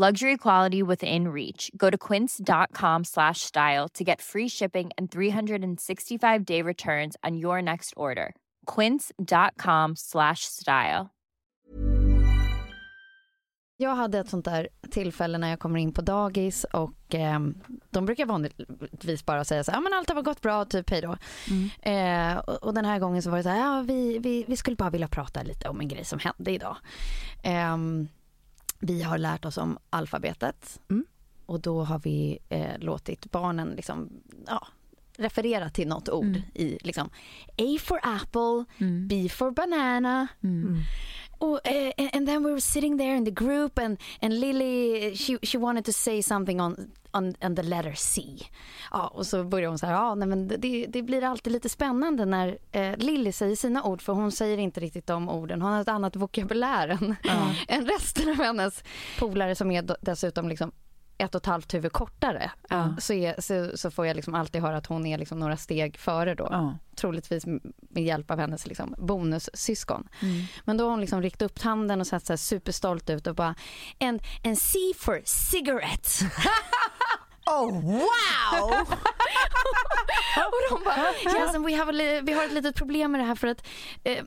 [0.00, 1.72] Luxury quality within reach.
[1.76, 7.60] Go to quince.com slash style to get free shipping and 365 day returns on your
[7.60, 8.32] next order.
[8.74, 11.08] Quince.com slash style.
[13.76, 17.40] Jag hade ett sånt där tillfälle när jag kommer in på dagis och eh,
[17.90, 21.00] de brukar vanligtvis bara säga så här, ja men allt har gått bra, typ hej
[21.00, 21.16] då.
[21.90, 24.56] Eh, och, och den här gången så var det så här, ja vi, vi, vi
[24.56, 26.76] skulle bara vilja prata lite om en grej som hände idag.
[27.42, 27.76] Eh,
[28.78, 30.80] vi har lärt oss om alfabetet.
[31.46, 34.10] Och då har vi eh, låtit barnen liksom,
[34.46, 34.66] ja,
[35.18, 37.10] referera till något ord i liksom
[37.58, 38.64] A for apple,
[39.08, 40.28] B for banana.
[41.40, 45.14] Oh, uh, and, and then we were sitting there in the group, and and Lily,
[45.14, 48.22] she she wanted to say something on on, on the letter C.
[48.90, 51.68] Ja, och så började hon så här, ja, nej, men det, det blir alltid lite
[51.68, 55.62] spännande när eh, Lily säger sina ord, för hon säger inte riktigt de orden.
[55.62, 57.16] Hon har ett annat vokabulär än,
[57.68, 58.84] än resten av hennes
[59.18, 60.72] polare som är dessutom liksom
[61.18, 62.50] ett och ett halvt huvud kortare
[62.98, 65.98] så, är, så, så får jag liksom alltid höra att hon är liksom några steg
[65.98, 66.48] före då.
[66.50, 66.78] Ja.
[66.96, 67.46] Troligtvis
[67.78, 70.08] med hjälp av hennes liksom bonussyskon.
[70.20, 70.44] Mm.
[70.64, 73.54] Men då har hon liksom riktat upp handen och sett så superstolt ut och bara
[73.98, 76.08] en, en C for cigarette.
[77.48, 78.70] Oh wow!
[80.46, 83.24] och de bara, yes, and we have a, vi har ett litet problem med det
[83.24, 83.66] här för att
[84.04, 84.24] eh,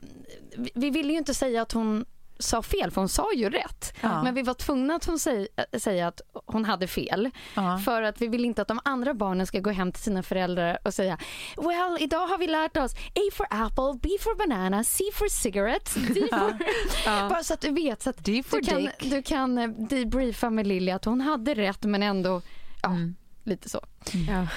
[0.56, 2.04] vi, vi ville ju inte säga att hon
[2.42, 3.94] sa fel för hon sa ju rätt.
[4.00, 4.22] Ja.
[4.22, 7.30] Men vi var tvungna att hon säg, äh, säga att hon hade fel.
[7.54, 7.78] Ja.
[7.84, 10.78] För att vi vill inte att de andra barnen ska gå hem till sina föräldrar
[10.84, 11.18] och säga
[11.56, 16.00] Well, idag har vi lärt oss A for apple, B for banana, C for cigarette,
[16.00, 17.28] D for...
[17.28, 18.02] Bara så att du vet.
[18.02, 19.10] Så att D for du, kan, dick.
[19.10, 22.42] du kan eh, debriefa med Lilly att hon hade rätt men ändå,
[22.82, 23.14] ja, Mm.
[23.44, 23.80] lite så.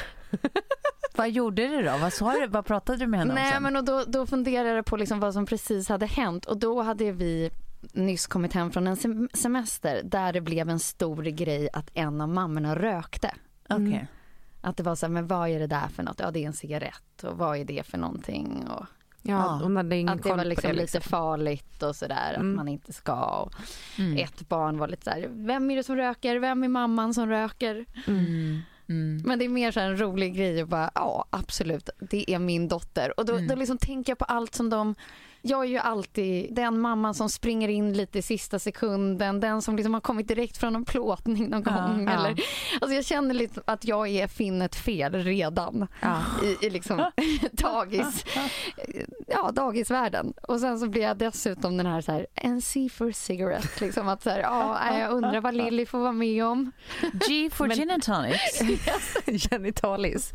[1.16, 1.98] Vad gjorde du då?
[1.98, 2.48] Vad, sa du?
[2.48, 3.64] Vad pratade du med henne om Nej sen?
[3.64, 6.82] men och då, då funderade jag på liksom vad som precis hade hänt och då
[6.82, 7.52] hade vi
[7.94, 12.22] nyss kommit hem från en sem- semester där det blev en stor grej att en
[12.22, 13.32] av mammorna rökte.
[13.70, 14.08] Okej.
[14.62, 16.20] Att det var så här, men vad är det där för något?
[16.20, 18.68] Ja det är en cigarett och vad är det för någonting?
[18.68, 18.86] Och
[19.28, 20.74] Ja, hon hade ingen att det var liksom det.
[20.74, 21.02] lite Liksom.
[21.10, 22.56] farligt och sådär att Mm.
[22.56, 23.26] man inte ska.
[23.26, 23.54] Och
[24.00, 24.18] Mm.
[24.18, 26.40] Ett barn var lite så här, vem är det som röker?
[26.40, 27.86] Vem är mamman som röker?
[28.08, 28.60] Mm.
[28.90, 29.22] Mm.
[29.26, 32.40] Men det är mer så här en rolig grej och bara ja absolut det är
[32.40, 33.20] min dotter.
[33.20, 33.48] Och då, Mm.
[33.48, 34.96] då liksom tänker jag på allt som de
[35.48, 39.76] jag är ju alltid den mamman som springer in lite i sista sekunden, den som
[39.76, 42.06] liksom har kommit direkt från en plåtning någon Ja, gång.
[42.08, 42.12] ja.
[42.14, 42.30] Eller,
[42.82, 46.18] alltså jag känner lite att jag är finnet fel redan Ja.
[46.44, 46.98] i, i liksom
[47.52, 48.26] dagis,
[49.28, 50.34] ja, dagisvärlden.
[50.48, 53.86] Och sen så blir jag dessutom den här, så här en C for cigarette.
[53.86, 56.72] Liksom att så här, ja, jag undrar vad Lilly får vara med om.
[57.28, 58.62] G for Men- gin and tonics.
[59.50, 60.34] Genitalis.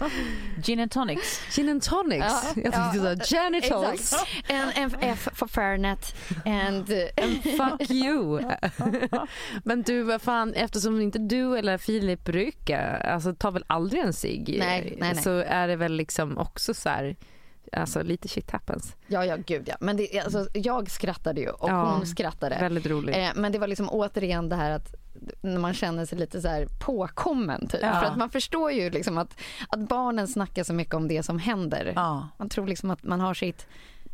[0.63, 1.41] Gin and tonics.
[1.51, 2.27] Gin and tonics.
[2.29, 3.93] Ja, jag tänkte ja, säga genitals.
[4.01, 4.31] Exakt.
[4.49, 6.15] En, en F for Fairnet
[6.45, 6.97] and uh,
[7.57, 8.41] Fuck you.
[9.65, 14.13] Men du, vad fan, eftersom inte du eller Filip röker, alltså tar väl aldrig en
[14.13, 14.57] cigg?
[14.59, 15.23] Nej, nej, nej.
[15.23, 17.17] Så är det väl liksom också så här,
[17.73, 18.97] alltså lite shit happens.
[19.07, 19.77] Ja, ja, gud ja.
[19.81, 22.57] Men det, alltså, jag skrattade ju och Ja, hon skrattade.
[22.61, 23.17] Väldigt roligt.
[23.17, 24.95] Eh, men det var liksom återigen det här att
[25.41, 27.81] när man känner sig lite så här påkommen typ.
[27.83, 28.01] Ja.
[28.01, 29.37] För att man förstår ju liksom att,
[29.69, 31.93] att barnen snackar så mycket om det som händer.
[31.97, 32.29] Ja.
[32.37, 33.67] Man tror liksom att man har sitt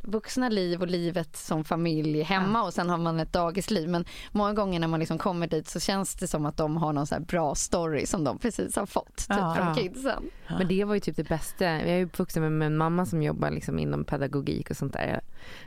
[0.06, 3.88] vuxna liv och livet som familj hemma och sen har man ett dagisliv.
[3.88, 6.92] Men många gånger när man liksom kommer dit så känns det som att de har
[6.92, 9.54] någon så här bra story som de precis har fått typ, Ja.
[9.56, 9.74] från Ja.
[9.74, 10.22] kidsen.
[10.58, 11.64] Men det var ju typ det bästa.
[11.64, 15.20] Jag är uppvuxen med, en mamma som jobbar liksom inom pedagogik och sånt där.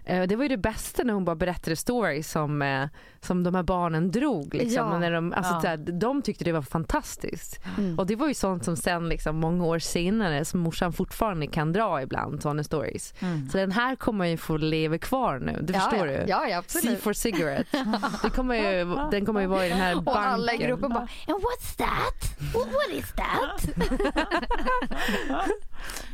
[0.05, 2.85] Eh, Det var ju det bästa när hon bara berättade stories som, eh,
[3.21, 4.53] som de här barnen drog.
[4.55, 4.87] Liksom.
[4.91, 4.99] Ja.
[4.99, 5.61] När de, alltså, Ja.
[5.61, 7.59] så här, de tyckte det var fantastiskt.
[7.77, 7.99] Mm.
[7.99, 11.73] Och det var ju sånt som sen liksom, många år senare som morsan fortfarande kan
[11.73, 13.13] dra ibland, sådana stories.
[13.19, 13.49] Mm.
[13.49, 16.17] Så den här kommer ju få leva kvar nu, det ja, förstår ja.
[16.17, 16.29] du?
[16.29, 17.01] Ja, ja C absolut.
[17.03, 17.85] for cigarette.
[18.23, 20.13] Det kommer ju, den kommer ju vara i den här banken.
[20.13, 22.35] Och alla i gruppen bara And what's that?
[22.53, 23.63] What, what is that?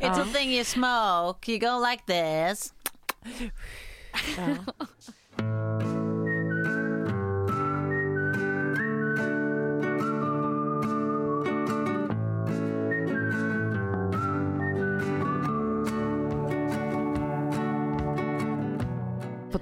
[0.00, 2.72] It's a thing you smoke, you go like this.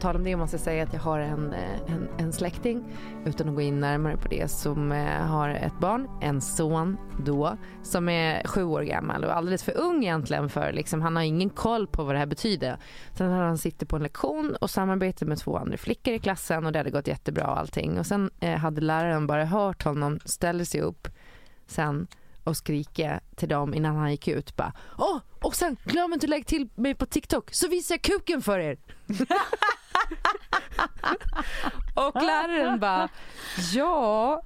[0.05, 2.85] Tal om det måste jag säga att jag har en, eh, en, en släkting,
[3.27, 7.57] utan att gå in närmare på det, som eh, har ett barn, en son då,
[7.83, 11.51] som är sju år gammal och alldeles för ung egentligen för liksom, han har ingen
[11.51, 12.77] koll på vad det här betyder.
[13.15, 16.67] Sen har han sitter på en lektion och samarbetar med två andra flickor i klassen
[16.67, 17.99] och det hade gått jättebra och allting.
[17.99, 21.09] Och sen eh, hade läraren bara hört honom ställa sig upp
[21.67, 22.07] sen
[22.45, 26.31] och skrika till dem innan han gick ut bara Åh, och sen glöm inte att
[26.31, 28.79] lägga till mig på TikTok så visar jag kuken för er.
[31.95, 33.09] och läraren bara
[33.75, 34.43] ja.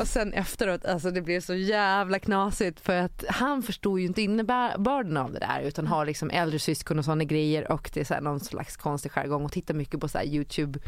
[0.00, 4.22] Och sen efteråt, alltså det blev så jävla knasigt för att han förstod ju inte
[4.22, 8.04] innebörden av det där utan har liksom äldre syskon och sådana grejer och det är
[8.04, 10.78] så här någon slags konstig jargong och tittar mycket på så Youtube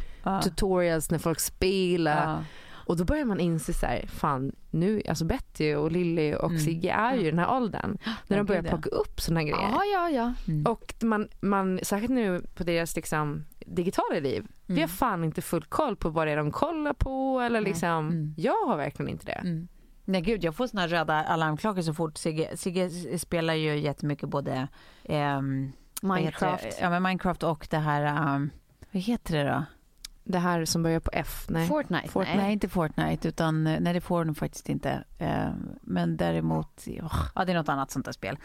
[0.42, 2.44] tutorials när folk spelar.
[2.86, 6.64] Och då börjar man inse så här, fan nu, alltså Betty och Lilly och Mm.
[6.64, 9.68] Sigge är ju i den här åldern när de börjar plocka upp såna här grejer.
[9.72, 10.32] Ja, ja, ja.
[10.48, 10.66] Mm.
[10.66, 15.64] Och man, man, särskilt nu på deras liksom, digitala liv, vi har fan inte full
[15.64, 18.34] koll på vad det är de kollar på eller liksom, Mm.
[18.36, 19.32] jag har verkligen inte det.
[19.32, 19.68] Mm.
[20.04, 22.16] Nej gud, jag får såna röda alarmklockor så fort.
[22.18, 24.68] Sigge, Sigge spelar ju jättemycket både
[26.02, 26.62] heter Minecraft.
[26.62, 26.76] det?
[26.80, 28.50] Ja, men Minecraft och det här, um,
[28.92, 29.64] vad heter det då?
[30.26, 31.68] Det här som börjar på F, nej.
[31.68, 32.08] Fortnite.
[32.08, 32.36] Fortnite.
[32.36, 35.04] Nej, inte Fortnite, utan nej det får de faktiskt inte.
[35.18, 35.48] Eh,
[35.82, 36.86] Men däremot,
[37.34, 38.38] ja det är något annat sånt där spel.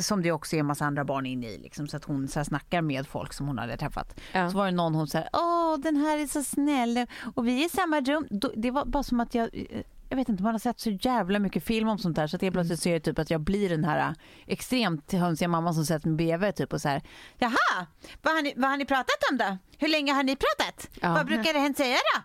[0.00, 2.38] Som det också är en massa andra barn inne i, liksom, så att hon så
[2.38, 4.20] här snackar med folk som hon hade träffat.
[4.32, 4.50] Ja.
[4.50, 7.66] Så var det någon hon säger, åh den här är så snäll och vi är
[7.66, 8.26] i samma rum.
[8.56, 9.82] Det var bara som att jag, eh,
[10.12, 12.42] jag vet inte, man har sett så jävla mycket film om sånt där så att
[12.42, 14.14] helt plötsligt ser jag typ att jag blir den här eh,
[14.46, 17.02] extremt hönsiga mamman som sätter mig bredvid typ och så här,
[17.38, 17.86] jaha,
[18.22, 19.58] vad har, ni, vad har ni pratat om då?
[19.78, 20.88] Hur länge har ni pratat?
[21.00, 21.12] Ja.
[21.12, 22.22] Vad brukar hen säga då?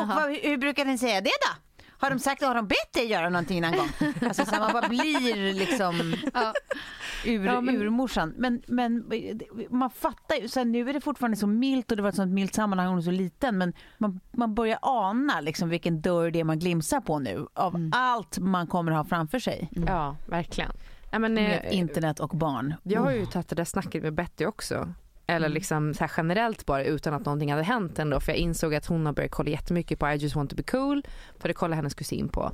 [0.00, 1.82] Och vad, hur brukar den säga det då?
[2.00, 3.88] Har de sagt, har de bett dig göra någonting någon gång?
[4.28, 6.14] Alltså så man bara blir liksom
[7.24, 8.34] ur, Ja, men- urmorsan.
[8.36, 9.10] Men, men
[9.70, 12.14] man fattar ju, så här, nu är det fortfarande så milt och det var ett
[12.16, 16.00] sånt milt sammanhang och hon är så liten men man, man börjar ana liksom vilken
[16.00, 19.70] dörr det är man glimsar på nu av allt man kommer ha framför sig.
[19.86, 20.70] Ja, verkligen.
[21.10, 22.74] Ja, men, Med eh, internet och barn.
[22.82, 24.92] Jag har ju tagit det där snacket med Betty också.
[25.26, 28.20] Eller liksom så generellt bara utan att någonting hade hänt ändå.
[28.20, 30.62] För jag insåg att hon har börjat kolla jättemycket på I just want to be
[30.62, 31.02] cool.
[31.38, 32.52] För det kollar hennes kusin på.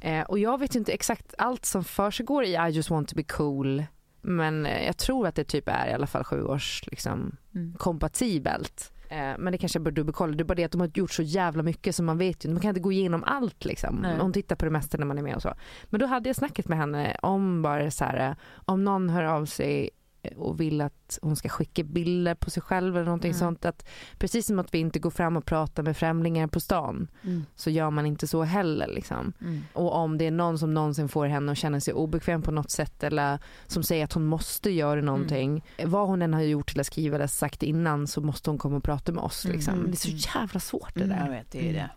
[0.00, 3.16] Eh, och jag vet ju inte exakt allt som försiggår i I just want to
[3.16, 3.84] be cool.
[4.22, 7.74] Men eh, jag tror att det typ är i alla fall sju års liksom, Mm.
[7.78, 8.92] kompatibelt.
[9.08, 10.34] Eh, men det kanske jag bör dubbelkolla.
[10.34, 12.48] Det är bara det att de har gjort så jävla mycket så man vet ju
[12.50, 13.96] Man kan inte gå igenom allt liksom.
[13.96, 14.18] Nej.
[14.20, 15.54] Hon tittar på det mesta när man är med och så.
[15.84, 19.22] Men då hade jag snacket med henne om bara så här, eh, om någon hör
[19.24, 19.90] av sig
[20.36, 23.38] och vill att hon ska skicka bilder på sig själv eller någonting Mm.
[23.38, 23.64] sånt.
[23.64, 27.44] Att precis som att vi inte går fram och pratar med främlingar på stan Mm.
[27.56, 28.86] så gör man inte så heller.
[28.88, 29.32] Liksom.
[29.40, 29.62] Mm.
[29.72, 32.70] Och om det är någon som någonsin får henne att känna sig obekväm på något
[32.70, 35.64] sätt eller som säger att hon måste göra någonting.
[35.84, 38.84] Vad hon än har gjort eller skrivit eller sagt innan så måste hon komma och
[38.84, 39.44] prata med oss.
[39.44, 39.74] Liksom.
[39.74, 39.86] Mm.
[39.86, 41.28] Det är så jävla svårt det Jag där.
[41.30, 41.90] vet, det är ju det.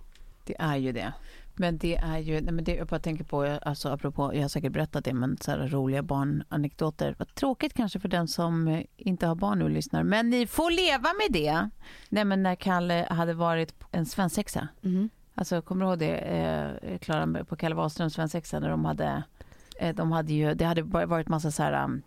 [0.45, 1.13] Det är ju det.
[1.55, 4.49] Men det är ju, nej men det, jag bara tänker på, alltså apropå, jag har
[4.49, 7.15] säkert berättat det, men så här roliga barnanekdoter.
[7.19, 10.47] Vad tråkigt kanske för den som eh, inte har barn nu och lyssnar, men ni
[10.47, 11.69] får leva med det.
[12.09, 15.09] Nej men när Kalle hade varit en svensexa, Mhm.
[15.35, 19.23] alltså kommer du ihåg det, eh, Klara, på Kalle Wahlströms svensexa när de hade,
[19.79, 22.01] eh, de hade ju, det hade varit massa så här, um,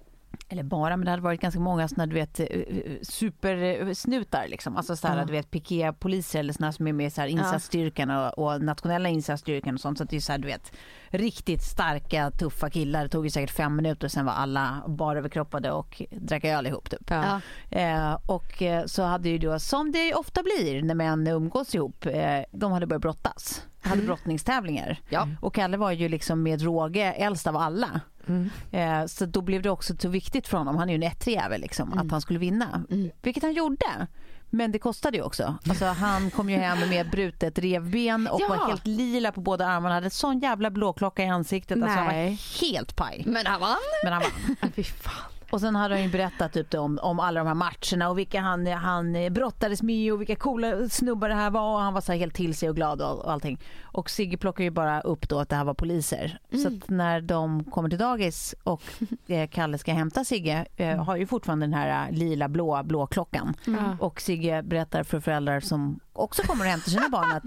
[0.48, 4.76] eller bara, men det hade varit ganska många såna, du vet, eh, eh, supersnutar liksom.
[4.76, 5.24] Alltså så här, Ja.
[5.24, 9.80] du vet, piképoliser eller såna som är med i insatsstyrkan och, och nationella insatsstyrkan och
[9.80, 9.98] sånt.
[9.98, 10.72] Så att det är så här, du vet,
[11.10, 13.02] riktigt starka, tuffa killar.
[13.02, 16.90] Det tog ju säkert fem minuter, sen var alla bara överkroppade och drack öl ihop
[16.90, 17.10] typ.
[17.10, 17.40] Ja.
[17.70, 22.06] Eh, och eh, så hade ju då, som det ofta blir när män umgås ihop,
[22.06, 23.62] eh, de hade börjat brottas.
[23.80, 25.00] Hade brottningstävlingar.
[25.08, 25.28] Ja.
[25.40, 28.00] Och Kalle var ju liksom med råge äldst av alla.
[28.28, 28.50] Mm.
[28.70, 31.34] Eh, så då blev det också så viktigt för honom, han är ju en ettrig
[31.34, 32.06] jävel liksom, Mm.
[32.06, 32.84] att han skulle vinna.
[32.90, 33.10] Mm.
[33.22, 34.06] Vilket han gjorde.
[34.50, 35.54] Men det kostade ju också.
[35.68, 38.48] Alltså, han kom ju hem med brutet revben och Ja.
[38.48, 39.94] var helt lila på båda armarna.
[39.94, 41.82] hade sån jävla blåklocka i ansiktet.
[41.82, 43.22] Alltså, han var helt paj.
[43.26, 43.76] Men han vann.
[44.04, 44.70] Men han vann.
[44.76, 45.12] Fy fan.
[45.56, 48.40] Och sen hade han ju berättat typ om, om alla de här matcherna och vilka
[48.40, 51.75] han, han brottades med och vilka coola snubbar det här var.
[51.75, 53.58] Och han var så helt till sig och glad och, och allting.
[53.82, 56.38] Och Sigge plockar ju bara upp då att det här var poliser.
[56.62, 58.82] Så att när de kommer till dagis och
[59.26, 63.54] eh, Kalle ska hämta Sigge eh, har ju fortfarande den här eh, lila blå blåklockan.
[63.64, 63.96] Ja.
[64.00, 67.44] Och Sigge berättar för föräldrar som också kommer och hämtar sina barn att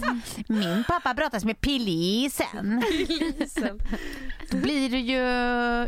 [0.49, 2.83] min pappa brottas med polisen.
[4.51, 5.17] Då blir det ju,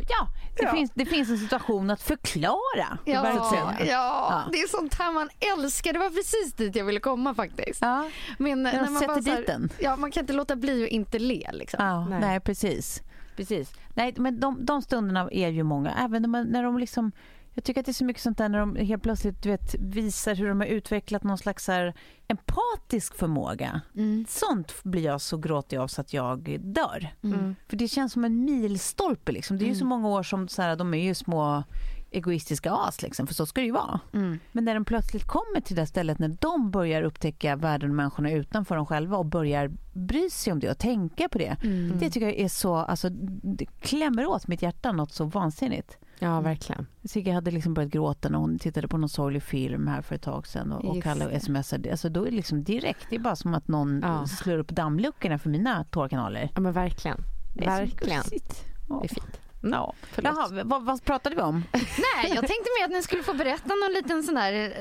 [0.10, 0.72] ja, det, Ja.
[0.72, 2.58] Finns, det finns en situation att förklara.
[2.76, 4.44] Ja, ja, Ja.
[4.52, 5.94] det är sånt här man älskar.
[5.94, 7.82] Det var precis dit jag ville komma faktiskt.
[7.82, 9.70] Ja, Men när de man sätter dit den.
[9.80, 11.86] Ja, man kan inte låta bli att inte le liksom.
[11.86, 12.20] Ja, nej.
[12.20, 12.40] Nej.
[12.40, 13.02] precis.
[13.36, 13.74] precis.
[13.94, 15.94] Nej, men de, de stunderna är ju många.
[16.00, 17.12] Även när, man, när de liksom...
[17.54, 19.76] Jag tycker att det är så mycket sånt där när de helt plötsligt du vet,
[19.80, 21.94] visar hur de har utvecklat någon slags här,
[22.28, 23.82] empatisk förmåga.
[23.96, 24.26] Mm.
[24.30, 27.08] Sånt blir jag så gråtig av så att jag dör.
[27.24, 27.56] Mm.
[27.68, 29.32] För det känns som en milstolpe.
[29.32, 29.58] Liksom.
[29.58, 31.64] Det är ju så många år som så här, de är ju små
[32.12, 34.00] egoistiska as, liksom, för så ska det ju vara.
[34.14, 34.40] Mm.
[34.52, 38.32] Men när de plötsligt kommer till det stället när de börjar upptäcka världen och människorna
[38.32, 41.58] utanför dem själva och börjar bry sig om det och tänka på det.
[41.64, 42.00] Mm.
[42.00, 43.10] Det tycker jag är så, alltså
[43.44, 45.98] det klämmer åt mitt hjärta något så vansinnigt.
[46.24, 46.88] Ja, verkligen.
[47.04, 50.22] Sigge hade liksom börjat gråta när hon tittade på någon sorglig film här för ett
[50.22, 51.92] tag sedan och, och Kalle smsade.
[51.92, 54.28] Alltså då är det liksom direkt, det är bara som att någon Ja.
[54.28, 56.50] slår upp dammluckorna för mina tårkanaler.
[56.56, 57.18] Ja, men verkligen.
[57.56, 58.22] Det är så Verkligen.
[58.24, 58.66] gulligt.
[58.88, 59.40] Det är fint.
[59.64, 59.74] Mm.
[59.74, 59.94] Ja.
[60.24, 61.64] Jaha, vad, vad pratade vi om?
[61.74, 64.72] Nej, jag tänkte mer att ni skulle få berätta någon liten sån där eh,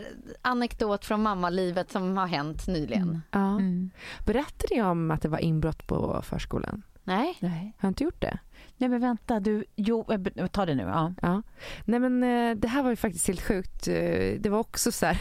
[0.42, 3.23] anekdot från mammalivet som har hänt nyligen.
[3.30, 3.38] Ja.
[3.50, 3.90] Mm.
[4.26, 6.82] Berättade jag om att det var inbrott på förskolan?
[7.04, 7.37] Nej?
[7.40, 7.75] Nej.
[7.78, 8.38] Har jag inte gjort det?
[8.80, 10.82] Nej men vänta, du, jo, eh, be- ta det nu.
[10.82, 11.14] Ja.
[11.22, 11.42] Ja.
[11.84, 13.88] Nej men eh, det här var ju faktiskt helt sjukt.
[13.88, 13.94] Eh,
[14.40, 15.18] Det var också så här,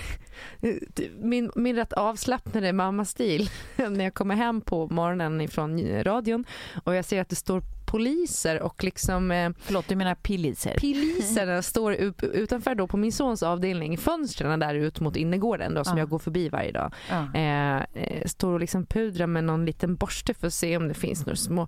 [1.20, 6.46] min, min rätt avslappnade mammastil när jag kommer hem på morgonen ifrån radion
[6.84, 7.62] och jag ser att det står
[7.92, 10.74] poliser och liksom eh, Förlåt, du menar poliser?
[10.80, 15.84] poliserna står upp, utanför då på min sons avdelning, fönstren där ut mot innergården då,
[15.84, 16.02] som Ja.
[16.02, 16.94] jag går förbi varje dag.
[17.10, 17.34] Ja.
[17.34, 20.94] Eh, eh, står och liksom pudrar med någon liten borste för att se om det
[20.94, 21.68] finns några små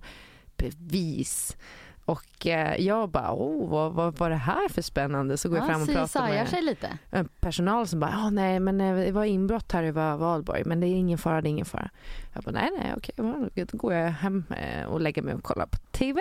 [0.62, 1.56] bevis.
[2.04, 5.36] Och eh, jag bara, oh, vad, vad var det här för spännande?
[5.36, 6.98] Så går jag fram och pratar med sig lite.
[7.40, 10.80] personal som bara, ja nej men eh, det var inbrott här i Va- Valborg men
[10.80, 11.90] det är ingen fara, det är ingen fara.
[12.32, 13.14] Jag bara, nej nej okej,
[13.54, 16.20] ja, då går jag hem eh, och lägger mig och kollar på TV.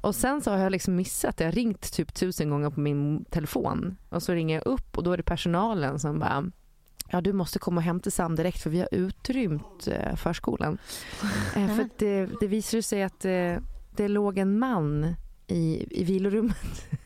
[0.00, 3.24] Och sen så har jag liksom missat, jag har ringt typ tusen gånger på min
[3.24, 6.50] telefon och så ringer jag upp och då är det personalen som bara
[7.10, 10.78] Ja du måste komma och hämta Sam direkt för vi har utrymt eh, förskolan.
[11.56, 13.56] Eh, för det, det visade sig att eh,
[13.96, 15.14] det låg en man
[15.46, 16.56] i, i vilorummet.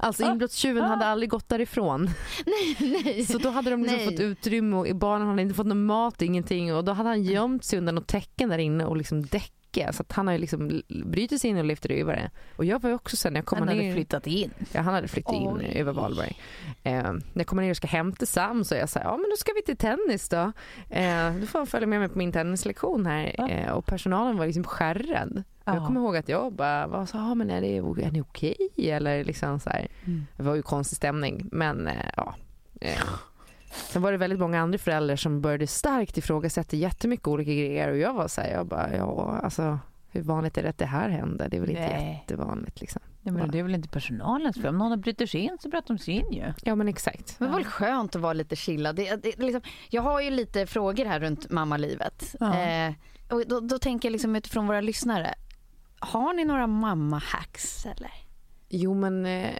[0.00, 2.10] Alltså inbrottstjuven hade aldrig gått därifrån.
[2.46, 3.26] Nej, nej.
[3.26, 4.06] Så då hade de liksom Nej.
[4.06, 6.74] fått utrymme och barnen hade inte fått någon mat, ingenting.
[6.74, 9.22] Och då hade han gömt sig under något täcken där inne och liksom
[9.72, 9.92] däcke.
[9.92, 12.30] Så att han har ju liksom brutit sig in och levt rövare.
[12.56, 13.92] Och jag var också sen när jag kom Han hade ner.
[13.94, 14.50] flyttat in.
[14.72, 15.72] Ja, han hade flyttat in Oj.
[15.74, 16.36] över Valborg.
[16.82, 19.16] Eh, när jag kommer ner och ska hämta Sam så är jag så här, ja
[19.16, 20.52] men då ska vi till tennis då.
[20.90, 23.34] Eh, då får han följa med mig på min tennislektion här.
[23.38, 23.48] Ja.
[23.48, 25.42] Eh, och personalen var liksom skärrad.
[25.64, 25.86] Jag Ja.
[25.86, 28.56] kommer ihåg att jag bara, vad sa, ah, men är, det, är ni okej?
[28.76, 29.88] Eller liksom så här.
[30.06, 30.26] Mm.
[30.36, 32.34] Det var ju konstig stämning, men eh, ja.
[33.70, 37.98] Sen var det väldigt många andra föräldrar som började starkt ifrågasätta jättemycket olika grejer och
[37.98, 39.78] jag var så här, jag bara, ja alltså
[40.10, 41.48] hur vanligt är det att det här händer?
[41.48, 42.20] Det är väl inte Nej.
[42.20, 43.02] jättevanligt liksom.
[43.22, 44.66] Nej, men det är väl inte personalens fel.
[44.66, 46.52] Om någon bryter sig in så bryter de sig in ju.
[46.62, 47.40] Ja men exakt.
[47.40, 48.96] Men det var väl skönt att vara lite chillad.
[48.96, 52.34] Det, det, liksom, jag har ju lite frågor här runt mammalivet.
[52.40, 52.60] Ja.
[52.60, 52.92] Eh,
[53.30, 55.34] och då, då tänker jag liksom utifrån våra lyssnare.
[55.98, 58.12] Har ni några mamma-hacks eller?
[58.68, 59.54] Jo men eh,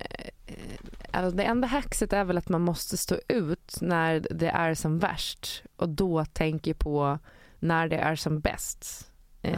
[1.12, 4.98] alltså det enda hackset är väl att man måste stå ut när det är som
[4.98, 7.18] värst och då tänker på
[7.58, 9.04] när det är som bäst.
[9.42, 9.54] Eh,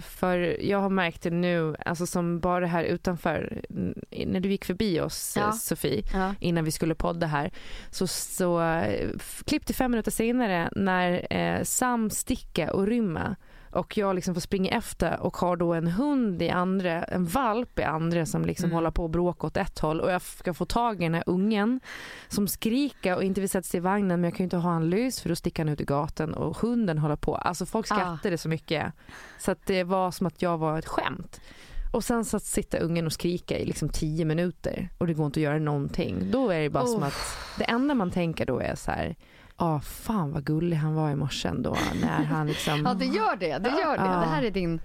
[0.00, 3.62] för jag har märkt det nu, alltså som bara här utanför,
[4.26, 5.42] när du gick förbi oss Ja.
[5.48, 6.34] eh, Sofie, Ja.
[6.40, 7.50] innan vi skulle podda här,
[7.90, 9.08] så, så eh,
[9.44, 13.36] klipp till fem minuter senare när eh, Sam sticka och rymma
[13.74, 17.78] och jag liksom får springa efter och har då en hund i andra, en valp
[17.78, 18.74] i andra som liksom Mm.
[18.74, 21.24] håller på och bråkar åt ett håll och jag ska få tag i den här
[21.26, 21.80] ungen
[22.28, 24.90] som skriker och inte vill sätta sig i vagnen men jag kan inte ha han
[24.90, 27.34] lös för då sticker han ut i gatan och hunden håller på.
[27.36, 27.94] Alltså folk Ah.
[27.94, 28.92] skrattade så mycket
[29.38, 31.40] så att det var som att jag var ett skämt.
[31.92, 35.26] Och sen så att sitta ungen och skrika i liksom tio minuter och det går
[35.26, 36.30] inte att göra någonting.
[36.30, 37.06] Då är det bara som Oh.
[37.06, 39.16] att det enda man tänker då är så här,
[39.58, 43.36] ja fan vad gullig han var i morse då när han liksom Ja, det gör
[43.36, 43.58] det.
[43.58, 44.04] Det gör det.
[44.04, 44.20] Ja.
[44.20, 44.80] Det här är din...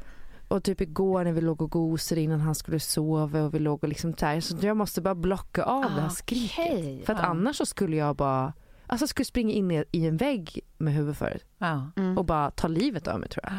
[0.48, 3.84] och typ igår när vi låg och gosade innan han skulle sova och vi låg
[3.84, 6.52] och liksom så här, så jag måste bara blocka av det här skriket.
[6.60, 7.04] Okej.
[7.06, 7.26] För att Ja.
[7.26, 8.54] annars så skulle jag bara,
[8.88, 11.92] alltså jag skulle springa in i, en vägg med huvudet förut Ja.
[11.98, 12.18] Mm.
[12.18, 13.54] och bara ta livet av mig tror jag.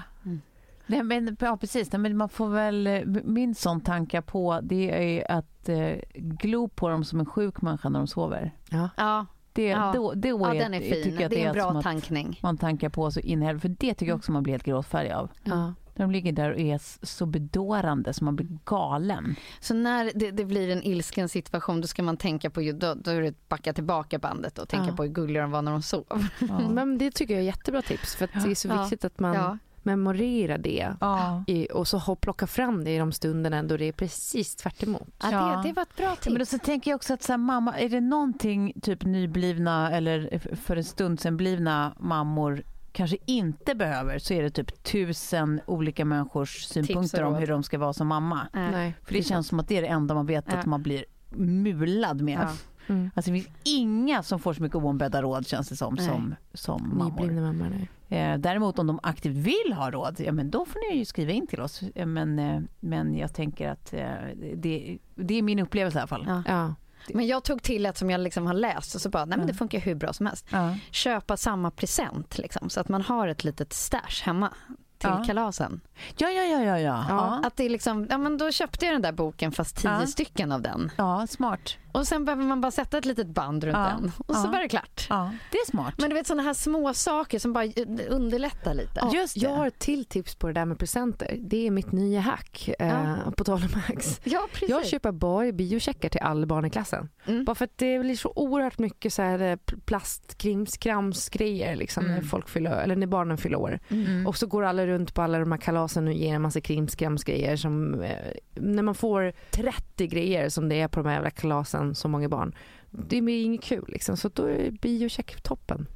[0.87, 1.93] Nej, men, ja, precis.
[1.93, 6.69] Nej, men man får väl, min sån tanke på det är ju att eh, glo
[6.69, 8.55] på dem som en sjuk människa när de sover.
[8.97, 9.93] Ja, Det, Ja.
[9.95, 11.03] då, då ja är, den är fin.
[11.05, 12.39] tycker jag Det är en bra tankning.
[12.43, 13.61] man tankar på så in.
[13.61, 15.31] För det tycker jag också man blir helt gråtfärdig av.
[15.45, 15.75] Ja.
[15.97, 19.35] De ligger där och är så bedårande så man blir galen.
[19.61, 23.11] Så när det, det blir en ilsken situation då ska man tänka på, då, då
[23.11, 24.97] är det backa tillbaka bandet och tänka Ja.
[24.97, 26.05] på hur gulliga de var när de sov.
[26.49, 26.69] Ja.
[26.71, 28.81] Men det tycker jag är jättebra tips för att det är så Ja.
[28.83, 29.91] viktigt att man Ja.
[29.91, 31.45] memorerar det Ja.
[31.47, 35.09] i, och så plocka fram det i de stunderna då det är precis tvärt emot.
[35.23, 35.57] Ja, Ja.
[35.63, 36.51] det, det var ett bra Ja, Men då tips.
[36.51, 40.77] så tänker jag också att så här, mamma, är det någonting typ nyblivna eller för
[40.77, 46.65] en stund sedan blivna mammor kanske inte behöver så är det typ tusen olika människors
[46.65, 48.41] synpunkter om hur de ska vara som mamma.
[48.53, 48.95] Nej.
[49.05, 50.59] För det känns som att det är det enda man vet Ja.
[50.59, 51.05] att man blir
[51.37, 52.39] mulad med.
[52.43, 52.49] Ja.
[52.91, 53.11] Mm.
[53.15, 56.07] Alltså det finns inga som får så mycket oombedda råd känns det som, Nej.
[56.07, 57.87] som, som mammor.
[58.09, 61.33] Eh, däremot om de aktivt vill ha råd, ja men då får ni ju skriva
[61.33, 61.83] in till oss.
[61.95, 64.13] Eh, men, eh, men jag tänker att eh,
[64.57, 66.25] det, det är min upplevelse i alla fall.
[66.29, 66.43] Ja.
[66.47, 66.75] Ja.
[67.15, 69.47] Men jag tog till ett som jag liksom har läst och så bara, nej men
[69.47, 70.47] det funkar hur bra som helst.
[70.51, 70.77] Ja.
[70.91, 74.55] Köpa samma present liksom, så att man har ett litet stash hemma
[74.99, 75.25] till Ja.
[75.27, 75.81] kalasen.
[76.17, 77.05] Ja, ja, ja, ja, ja.
[77.09, 80.01] Ja, Att det är liksom, ja men då köpte jag den där boken fast tio
[80.01, 80.07] Ja.
[80.07, 80.91] stycken av den.
[80.97, 81.77] ja smart.
[81.93, 83.85] Och sen behöver man bara sätta ett litet band runt Ja.
[84.01, 84.51] den och så Ja.
[84.51, 85.07] var det klart.
[85.09, 85.95] Ja, det är smart.
[85.99, 87.67] Men du vet sådana här små saker som bara
[88.09, 88.93] underlättar lite.
[88.95, 89.41] Ja, Just det.
[89.41, 91.37] Jag har ett till tips på det där med presenter.
[91.41, 94.21] Det är mitt nya hack, eh, på tal om hacks.
[94.25, 94.69] Ja, precis.
[94.71, 97.09] Jag köper bara biocheckar till alla barn i klassen.
[97.27, 97.45] Mm.
[97.45, 102.17] Bara för att det blir så oerhört mycket så här eh, plastkrimskrams-grejer liksom, Mm.
[102.17, 103.79] när, folk fyller, eller när barnen fyller år.
[103.89, 104.27] Mm.
[104.27, 107.57] Och så går alla runt på alla de här kalasen och ger en massa krimskramsgrejer.
[107.57, 108.17] Som, eh,
[108.55, 112.29] när man får 30 grejer som det är på de här jävla kalasen, så många
[112.29, 112.55] barn.
[112.91, 114.17] Det blir inget kul liksom.
[114.17, 115.87] Så då är biocheck toppen.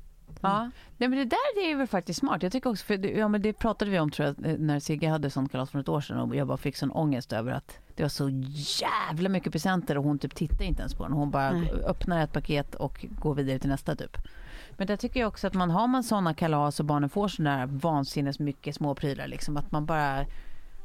[0.41, 0.71] Ja.
[0.97, 2.43] Nej, men det där det är väl faktiskt smart.
[2.43, 4.81] Jag tycker också, för det, ja, men det pratade vi om tror jag, eh, när
[4.81, 7.53] Sigge hade sånt kalas för ett år sedan och jag bara fick sån ångest över
[7.53, 8.29] att det var så
[8.81, 11.13] jävla mycket presenter och hon typ tittade inte ens på den.
[11.13, 11.73] Hon bara Nej.
[11.87, 14.17] öppnar ett paket och går vidare till nästa typ.
[14.71, 17.59] Men där tycker jag också att man har man såna kalas och barnen får såna
[17.59, 20.27] där vansinnes mycket små prylar liksom att man bara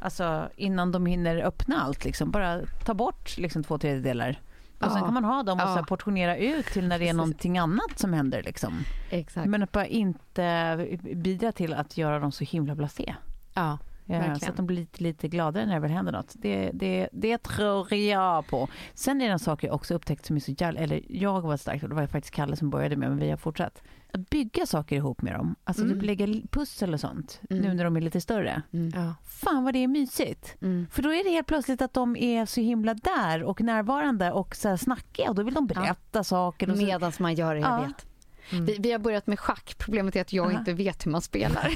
[0.02, 4.40] Alltså innan de hinner öppna allt liksom, bara ta bort liksom två tredjedelar.
[4.82, 5.84] Och sen kan man ha dem och så Ja.
[5.88, 8.74] portionera ut till när det är någonting annat som händer liksom.
[9.10, 9.48] Exakt.
[9.48, 13.16] Men att bara inte bidra till att göra dem så himla blasé.
[13.54, 13.78] Ja.
[14.12, 14.40] Ja, Verkligen.
[14.40, 16.34] så att de blir lite, lite gladare när det väl händer något.
[16.34, 18.68] Det, det, det tror jag på.
[18.94, 21.58] Sen är det en sak jag också upptäckt som är så jävla, eller jag var
[21.58, 23.82] starkt, och det var faktiskt Kalle som började med, men vi har fortsatt.
[24.14, 25.56] Att bygga saker ihop med dem.
[25.64, 25.96] Alltså Mm.
[25.96, 27.64] typ lägga pussel och sånt, Mm.
[27.64, 28.62] nu när de är lite större.
[28.74, 28.92] Mm.
[28.96, 29.16] Ja.
[29.24, 30.56] Fan vad det är mysigt.
[30.62, 30.88] Mm.
[30.92, 34.56] För då är det helt plötsligt att de är så himla där och närvarande och
[34.56, 36.70] så här snackiga och då vill de berätta saker.
[36.72, 37.86] Och så, Medan man gör det, jag Ja.
[37.88, 38.06] vet.
[38.52, 38.66] Mm.
[38.66, 39.76] Vi, vi har börjat med schack.
[39.78, 41.76] Problemet är att jag inte vet hur man spelar.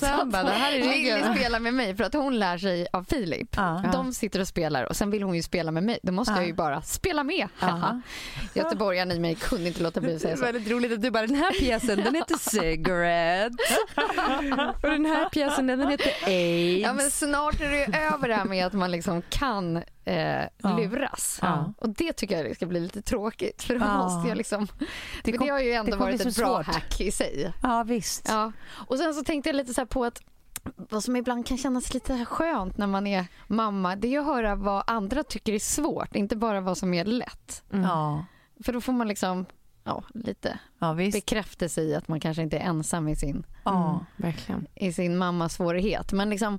[0.00, 0.06] Det
[0.50, 3.56] här är Lilly spelar med mig för att hon lär sig av Filip.
[3.92, 5.98] De sitter och spelar och sen vill hon ju spela med mig.
[6.02, 6.38] Då måste Ja.
[6.38, 7.48] jag ju bara spela med.
[8.54, 10.44] Göteborgaren i mig kunde inte låta bli att Det säga är så.
[10.44, 13.56] väldigt roligt att du bara, den här pjäsen den heter Cigarette.
[14.82, 16.82] Och den här pjäsen den heter AIDS.
[16.82, 20.76] Ja, men snart är det över det här med att man liksom kan eh, Ja.
[20.78, 21.38] luras.
[21.42, 21.72] Ja.
[21.78, 23.62] Och det tycker jag ska bli lite tråkigt.
[23.62, 23.96] För då Ja.
[23.98, 24.66] måste jag liksom...
[25.24, 26.74] Det kom- det har ju ändå varit ett bra svårt.
[26.74, 27.52] hack i sig.
[27.62, 28.28] ja visst.
[28.28, 28.52] Ja.
[28.70, 30.20] Och sen så tänkte jag lite så här på att
[30.76, 34.54] vad som ibland kan kännas lite skönt när man är mamma, det är att höra
[34.54, 37.62] vad andra tycker är svårt, inte bara vad som är lätt.
[37.72, 37.84] Mm.
[37.84, 38.24] Ja.
[38.64, 39.46] För då får man liksom
[39.88, 41.16] ja, lite ja visst.
[41.26, 43.90] bekräftelse i att man kanske inte är ensam i sin, Ja.
[43.90, 44.66] Mm, verkligen.
[44.74, 46.12] i sin mammas svårighet.
[46.12, 46.58] Men liksom,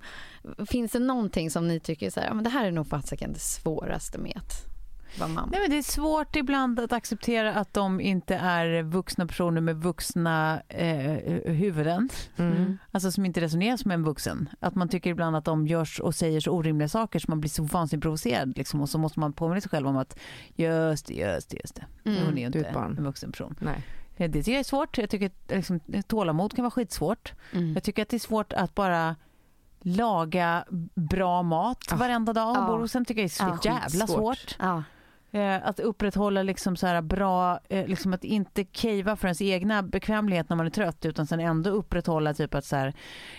[0.70, 3.34] finns det någonting som ni tycker så här, ja, men det här är nog fasiken
[3.34, 4.68] det svåraste med att
[5.17, 5.48] vara mamma?
[5.52, 9.76] Nej, men det är svårt ibland att acceptera att de inte är vuxna personer med
[9.76, 12.10] vuxna eh, huvuden.
[12.38, 12.78] Mm.
[12.91, 14.50] Alltså som inte resonerar som en vuxen.
[14.60, 17.50] Att man tycker ibland att de görs och säger så orimliga saker så man blir
[17.50, 18.58] så vansinnigt provocerad.
[18.58, 20.19] Liksom, och så måste man påminna sig själv om att
[20.56, 21.86] just det, just det, just det.
[22.10, 22.26] Mm.
[22.26, 23.56] Hon är ju inte en vuxen person.
[23.60, 23.84] Nej.
[24.17, 24.98] Eh, Det tycker jag är svårt.
[24.98, 27.34] Jag tycker att liksom, tålamod kan vara skitsvårt.
[27.52, 27.74] Mm.
[27.74, 29.15] Jag tycker att det är svårt att bara
[29.82, 31.95] laga bra mat Ja.
[31.95, 32.56] varenda dag.
[32.56, 32.67] Ja.
[32.67, 34.56] Och sen tycker jag det är så Ja, jävla svårt.
[34.60, 34.84] Ja.
[35.32, 39.84] Eh, att upprätthålla liksom så här bra, eh, liksom att inte cavea för ens egna
[39.84, 42.94] bekvämlighet när man är trött utan sen ändå upprätthålla typ att så här,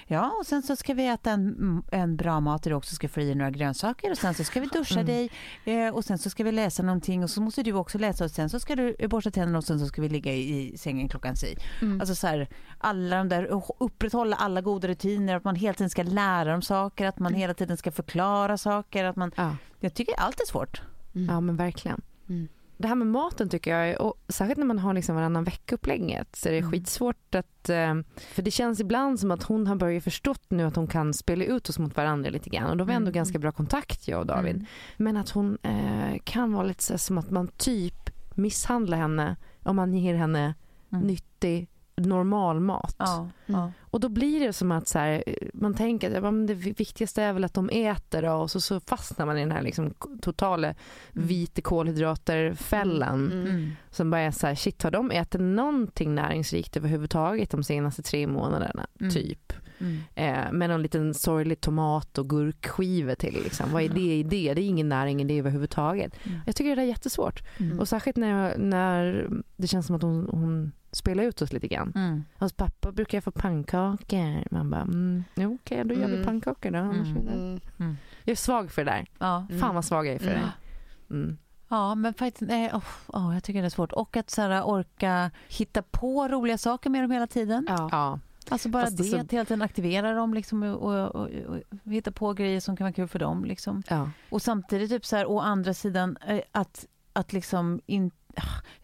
[0.06, 3.08] ja och sen så ska vi äta en, en bra mat där du också ska
[3.08, 5.30] få i några grönsaker och sen så ska vi duscha dig
[5.64, 8.30] eh, och sen så ska vi läsa någonting och så måste du också läsa och
[8.30, 11.08] sen så ska du borsta tänderna och sen så ska vi ligga i, i sängen
[11.08, 11.56] klockan si.
[12.00, 12.48] Alltså så här,
[12.78, 17.06] alla de där, upprätthålla alla goda rutiner, att man hela tiden ska lära dem saker,
[17.06, 19.56] att man hela tiden ska förklara saker, att man, Ja.
[19.80, 20.82] jag tycker allt är svårt.
[21.12, 22.00] Ja men verkligen.
[22.28, 22.48] Mm.
[22.76, 26.48] Det här med maten tycker jag, och särskilt när man har liksom varannan vecka-upplägget så
[26.48, 26.70] är det Mm.
[26.70, 30.76] skitsvårt att, eh, för det känns ibland som att hon har börjat förstått nu att
[30.76, 33.12] hon kan spela ut oss mot varandra lite grann och då har vi ändå Mm.
[33.14, 34.54] ganska bra kontakt jag och David.
[34.54, 34.66] Mm.
[34.96, 39.76] Men att hon eh, kan vara lite så som att man typ misshandlar henne om
[39.76, 40.54] man ger henne
[40.92, 41.06] Mm.
[41.06, 41.68] nyttig
[42.06, 42.94] normal mat.
[42.98, 43.72] Ja, ja.
[43.80, 47.22] Och då blir det som att så här, man tänker att ja, men det viktigaste
[47.22, 49.94] är väl att de äter då, och så, så fastnar man i den här liksom
[50.22, 50.74] totala
[51.12, 53.32] vita kolhydrater-fällan.
[53.32, 53.46] Mm.
[53.46, 53.70] Mm.
[53.90, 58.26] Som bara är så här, shit har de ätit någonting näringsrikt överhuvudtaget de senaste tre
[58.26, 58.86] månaderna?
[59.00, 59.12] Mm.
[59.12, 59.52] Typ.
[59.80, 59.98] Mm.
[60.14, 63.34] Eh, med någon liten sorglig tomat och gurkskiva till.
[63.44, 63.72] Liksom.
[63.72, 64.54] Vad är det i det?
[64.54, 66.12] Det är ingen näring i det överhuvudtaget.
[66.22, 66.40] Mm.
[66.46, 67.42] Jag tycker det är jättesvårt.
[67.58, 67.80] Mm.
[67.80, 71.68] Och särskilt när, jag, när det känns som att hon, hon spelar ut oss lite
[71.68, 71.92] grann.
[71.94, 72.24] Mm.
[72.38, 74.44] Hos pappa brukar jag få pannkakor.
[74.54, 76.26] Man bara, mm, okej då gör vi Mm.
[76.26, 76.78] pannkakor då.
[76.78, 77.14] Mm.
[77.14, 77.96] det- Mm.
[78.24, 79.06] Jag är svag för det där.
[79.18, 79.46] Ja.
[79.60, 80.40] Fan vad svag jag är för Mm.
[80.42, 81.14] det.
[81.14, 81.38] Mm.
[81.68, 83.92] ja, men faktiskt, nej, oh, oh, jag tycker det är svårt.
[83.92, 87.66] Och att så här, orka hitta på roliga saker med dem hela tiden.
[87.68, 87.88] Ja.
[87.92, 88.18] Ja.
[88.48, 91.92] Alltså bara Fast det, så- att hela tiden aktivera dem liksom, och, och, och, och
[91.92, 93.44] hitta på grejer som kan vara kul för dem.
[93.44, 93.82] Liksom.
[93.88, 94.10] Ja.
[94.30, 98.10] Och samtidigt, typ så här, å andra sidan, eh, att, att liksom in,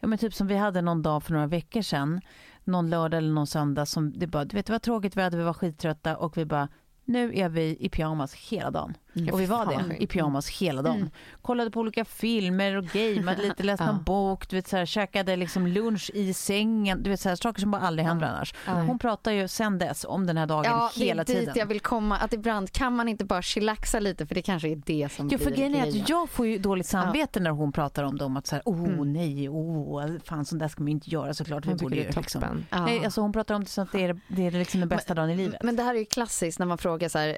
[0.00, 2.20] ja, men typ som vi hade någon dag för några veckor sedan,
[2.64, 5.44] någon lördag eller någon söndag som det bara, du vet det var tråkigt väder, vi
[5.44, 6.68] var skittrötta och vi bara,
[7.04, 8.94] nu är vi i pyjamas hela dagen.
[9.18, 10.96] Ja, Och vi var det, i pyjamas hela dagen.
[10.96, 11.10] Mm.
[11.42, 13.92] Kollade på olika filmer och gameade lite, läste Ja.
[13.92, 17.36] någon bok, du vet så här, käkade liksom lunch i sängen, du vet så här,
[17.36, 18.54] saker som bara aldrig händer annars.
[18.66, 18.86] Nej.
[18.86, 21.66] Hon pratar ju sen dess om den här dagen Ja, hela det är dit jag
[21.66, 22.18] vill komma.
[22.18, 25.36] Att ibland kan man inte bara chillaxa lite för det kanske är det som för
[25.38, 28.36] blir grejen att jag får ju dåligt samvete när hon pratar om dem.
[28.36, 29.12] Att så här, oh Mm.
[29.12, 31.66] nej, oh, fan sånt där ska man inte göra såklart.
[31.66, 32.42] Vi borde ju liksom.
[32.70, 32.84] Ja.
[32.84, 35.14] Nej, alltså hon pratar om det som att det är, det är liksom den bästa
[35.14, 35.62] dagen i livet.
[35.62, 37.36] Men det här är ju klassiskt när man frågar så här,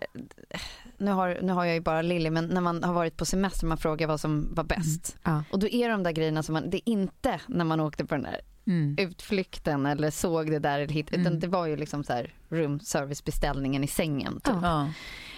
[0.98, 3.66] nu har, nu har jag ju bara Lilly, men när man har varit på semester
[3.66, 5.16] man frågar vad som var bäst.
[5.24, 5.44] Ja.
[5.50, 8.14] Och då är de där grejerna som man, det är inte när man åkte på
[8.14, 8.96] den där Mm.
[8.98, 11.40] utflykten eller såg det där eller hit, utan Mm.
[11.40, 14.40] det var ju liksom så här roomservice-beställningen i sängen.
[14.40, 14.54] Typ.
[14.62, 14.88] Ja.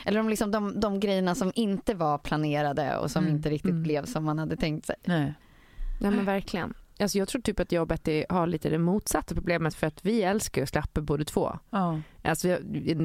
[0.05, 3.37] Eller de, liksom, de, de grejerna som inte var planerade och som Mm.
[3.37, 3.83] inte riktigt Mm.
[3.83, 4.96] blev som man hade tänkt sig.
[5.05, 5.35] Nej.
[6.01, 6.75] Nej men verkligen.
[7.01, 10.05] Alltså jag tror typ att jag och Betty har lite det motsatta problemet för att
[10.05, 11.59] vi älskar ju att slappa båda två.
[11.70, 12.01] Ja.
[12.23, 12.59] Alltså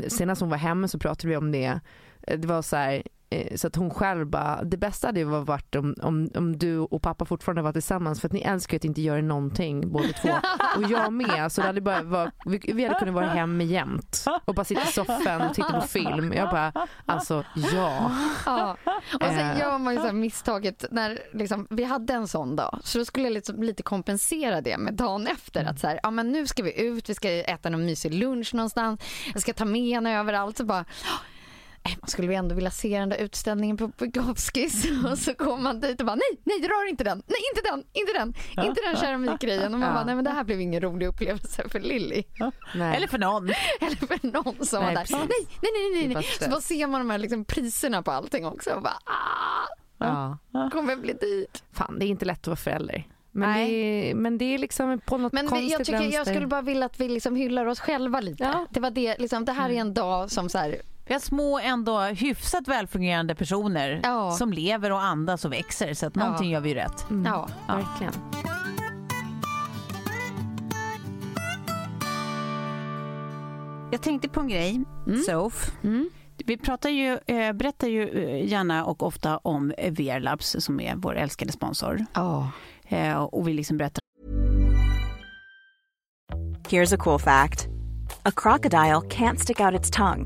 [0.07, 1.79] senast hon var hemma så pratade vi om det.
[2.27, 5.25] Eh, Det var så här, eh, så att hon själv bara, det bästa hade ju
[5.25, 8.85] varit om, om, om du och pappa fortfarande var tillsammans för att ni älskar att
[8.85, 10.29] inte göra någonting båda två.
[10.77, 11.51] Och jag med.
[11.51, 14.81] Så det hade bara var, vi, vi hade kunnat vara hemma jämt och bara sitta
[14.81, 16.33] i soffan och titta på film.
[16.33, 18.11] Jag bara, alltså ja.
[18.45, 18.77] Ja.
[19.13, 19.59] Och sen Eh.
[19.59, 23.25] gör man ju så misstaget när liksom, vi hade en sån dag så då skulle
[23.25, 26.63] jag liksom lite kompensera det med dagen efter att så här, ja men nu ska
[26.63, 29.01] vi ut, vi ska äta någon mysig lunch någonstans,
[29.33, 30.85] jag ska ta med henne överallt så bara "Äh,
[32.01, 35.79] man skulle ju ändå vilja se den där utställningen på Bukowskis och så kommer man
[35.79, 38.33] dit och bara nej, nej rör inte den, nej inte den, inte den,
[38.65, 41.79] inte den keramikgrejen och man bara nej men det här blev ingen rolig upplevelse för
[41.79, 42.23] Lilly.
[42.73, 43.49] Eller för någon.
[43.81, 45.17] eller för någon som Nej, var där.
[45.17, 45.27] Nej,
[45.61, 46.23] nej, nej, nej, nej.
[46.23, 48.99] Så bara ser man de här liksom priserna på allting också och bara
[49.99, 50.69] ah, ja.
[50.73, 51.63] kommer bli dyrt.
[51.73, 53.07] Fan det är inte lätt att vara förälder.
[53.31, 53.71] Men, Nej.
[53.71, 56.61] det är, men det är liksom på något Men konstigt jag, tycker, jag skulle bara
[56.61, 58.43] vilja att vi liksom hyllar oss själva lite.
[58.43, 58.65] Ja.
[58.69, 61.59] Det, var det, liksom, det här är en dag som så här, Vi har små,
[61.59, 64.31] ändå hyfsat välfungerande personer Ja.
[64.31, 65.93] som lever och andas och växer.
[65.93, 67.09] Så att någonting gör vi rätt.
[67.09, 67.47] Mm, ja.
[67.67, 68.13] Verkligen.
[73.91, 75.21] Jag tänkte på en grej, Mm.
[75.23, 75.71] Sof.
[75.83, 76.09] Mm.
[76.45, 80.95] Vi pratar ju, eh, berättar ju eh, gärna och ofta om eh, VR-labs som är
[80.95, 82.05] vår älskade sponsor.
[82.13, 82.51] Ja.
[82.87, 83.99] Eh, och vi liksom berättar
[86.69, 87.67] Here's a cool fact
[88.23, 90.25] a crocodile can't stick out its tongue.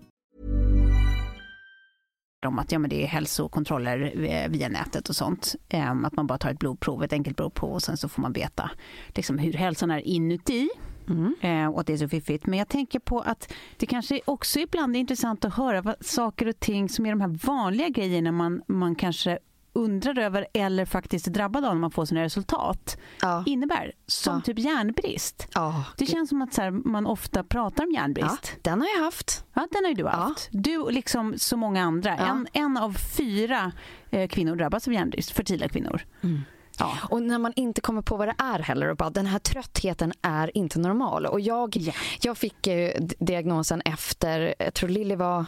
[2.47, 5.55] Om att ja, men det är hälsokontroller eh, via nätet och sånt.
[5.69, 8.33] Ehm, Att man bara tar ett blodprov, ett enkelt blodprov och sen så får man
[8.33, 8.71] veta
[9.07, 10.69] liksom, hur hälsan är inuti.
[11.41, 12.45] Eh, och att det är så fiffigt.
[12.45, 16.47] Men jag tänker på att det kanske också ibland är intressant att höra vad, saker
[16.47, 19.39] och ting som är de här vanliga grejerna man, man kanske
[19.73, 23.43] undrar över eller faktiskt är drabbad av när man får sina resultat Ja.
[23.45, 23.91] innebär.
[24.07, 24.41] Som Ja.
[24.41, 25.47] typ järnbrist.
[25.53, 28.53] Ja, Det känns som att så här, man ofta pratar om järnbrist.
[28.61, 29.45] den har jag haft.
[29.53, 30.49] Ja, den har ju du haft.
[30.51, 32.17] Du och liksom så många andra.
[32.17, 33.71] En, en av fyra
[34.09, 36.01] eh, kvinnor drabbas av järnbrist, fertila kvinnor.
[36.79, 36.97] Ja.
[37.09, 40.13] Och när man inte kommer på vad det är heller och bara den här tröttheten
[40.21, 41.25] är inte normal.
[41.25, 41.93] Och jag, Ja.
[42.21, 45.45] jag fick eh, diagnosen efter, jag tror Lilly var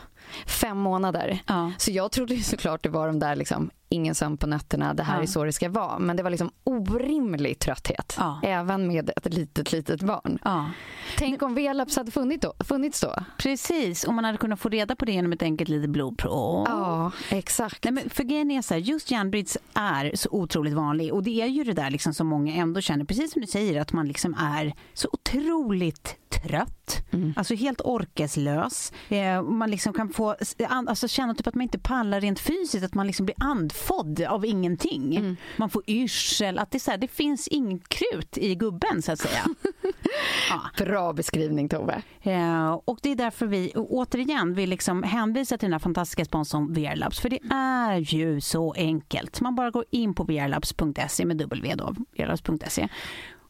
[0.47, 1.39] fem månader.
[1.47, 1.71] Ja.
[1.77, 5.03] Så jag trodde ju såklart det var de där liksom, ingen sömn på nätterna, det
[5.03, 5.21] här Ja.
[5.23, 5.99] är så det ska vara.
[5.99, 8.15] Men det var liksom orimlig trötthet.
[8.19, 8.39] Ja.
[8.43, 10.39] Även med ett litet, litet barn.
[10.43, 10.69] Ja,
[11.17, 12.63] Tänk om V-laps hade funnits då.
[12.63, 13.15] Funnits då.
[13.37, 14.03] precis.
[14.07, 16.65] Om man hade kunnat få reda på det genom ett enkelt litet blodprov.
[16.69, 17.83] Ja, exakt.
[17.83, 21.41] Nej, men för grejen är så här, just järnbrist är så otroligt vanlig och det
[21.41, 24.07] är ju det där liksom som många ändå känner, precis som du säger, att man
[24.07, 27.33] liksom är så otroligt trött, Mm.
[27.37, 28.93] alltså helt orkeslös.
[29.09, 30.35] Eh, man liksom kan få
[30.67, 34.45] alltså känna typ att man inte pallar rent fysiskt, att man liksom blir andfådd av
[34.45, 35.15] ingenting.
[35.15, 35.35] Mm.
[35.57, 39.19] Man får yrsel, att det, så här, det finns ingen krut i gubben så att
[39.19, 39.45] säga.
[40.49, 40.85] ja.
[40.85, 42.01] Bra beskrivning Tove.
[42.21, 46.73] Eh, och det är därför vi återigen vill liksom hänvisa till den här fantastiska sponsorn
[46.73, 47.19] VRLabs.
[47.19, 49.41] För det är ju så enkelt.
[49.41, 52.87] Man bara går in på vrlabs.se med W då, vrlabs.se.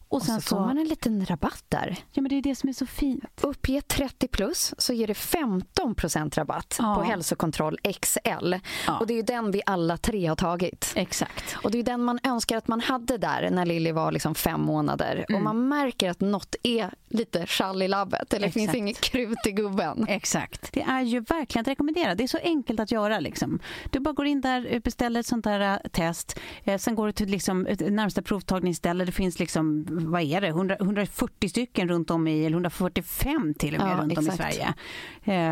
[0.08, 1.96] Och Och sen så får man en liten rabatt där.
[2.12, 3.24] Ja men det är det som är så fint.
[3.40, 6.94] Uppge 30 plus så ger det 15% rabatt Ja.
[6.94, 8.54] på hälsokontroll XL.
[8.86, 8.98] Ja.
[8.98, 10.92] Och det är ju den vi alla tre har tagit.
[10.96, 11.56] Exakt.
[11.62, 14.60] Och det är den man önskar att man hade där när Lilly var liksom fem
[14.60, 15.24] månader.
[15.28, 15.36] Mm.
[15.38, 18.34] Och man märker att något är lite skall i labbet.
[18.34, 18.78] Eller det finns Exakt.
[18.78, 20.04] inget krut i gubben.
[20.08, 20.72] Exakt.
[20.72, 22.14] Det är ju verkligen att rekommendera.
[22.14, 23.20] Det är så enkelt att göra.
[23.20, 23.58] Liksom.
[23.90, 26.40] Du bara går in där, beställer ett sånt här eh, test.
[26.64, 29.04] Eh, sen går du till liksom, närmsta provtagningsställe.
[29.04, 33.74] Det finns liksom, vad är det, 100, 140 stycken runt om i, eller 145 till
[33.74, 34.54] och med Ja, runt om i exakt.
[34.54, 34.74] Sverige.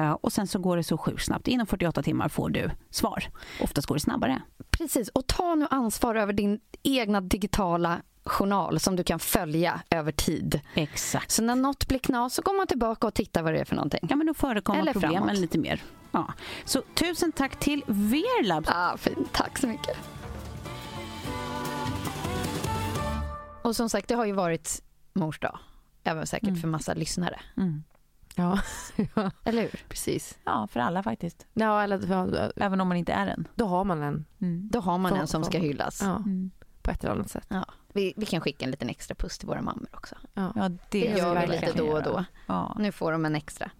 [0.02, 1.48] Eh, och sen så går det så sjukt snabbt.
[1.48, 3.24] Inom 48 timmar får du svar.
[3.60, 4.42] Oftast går det snabbare.
[4.70, 5.08] Precis.
[5.08, 10.60] Och ta nu ansvar över din egna digitala journal som du kan följa över tid.
[10.74, 11.30] Exakt.
[11.30, 13.74] Så när något blir knas så går man tillbaka och tittar vad det är för
[13.76, 14.06] någonting.
[14.10, 15.38] Ja, men då förekommer Eller problemen framåt.
[15.38, 15.82] lite mer.
[16.12, 16.32] Ja.
[16.64, 18.68] Så tusen tack till Verlabs.
[18.72, 19.32] Ah, fint.
[19.32, 19.96] Tack så mycket.
[23.64, 25.58] Och som sagt, det har ju varit mors dag.
[26.04, 26.60] Även säkert Mm.
[26.60, 27.40] för massa lyssnare.
[27.56, 27.82] Mm.
[28.34, 28.58] Ja,
[29.14, 29.84] ja, Eller hur?
[29.88, 30.38] precis.
[30.44, 31.46] Ja, för alla faktiskt.
[31.52, 33.48] Ja, eller, Även om man inte är en.
[33.54, 34.24] då har man en
[34.70, 36.02] Då har man en som ska hyllas.
[36.02, 36.50] ja, Mm.
[36.82, 37.46] på ett eller annat sätt.
[37.48, 37.64] Ja.
[37.92, 40.14] Vi, vi kan skicka en liten extra puss till våra mammor också.
[40.34, 40.52] Ja.
[40.54, 42.24] Det, Det gör vi lite då och då.
[42.46, 42.76] Ja.
[42.78, 43.70] Nu får de en extra.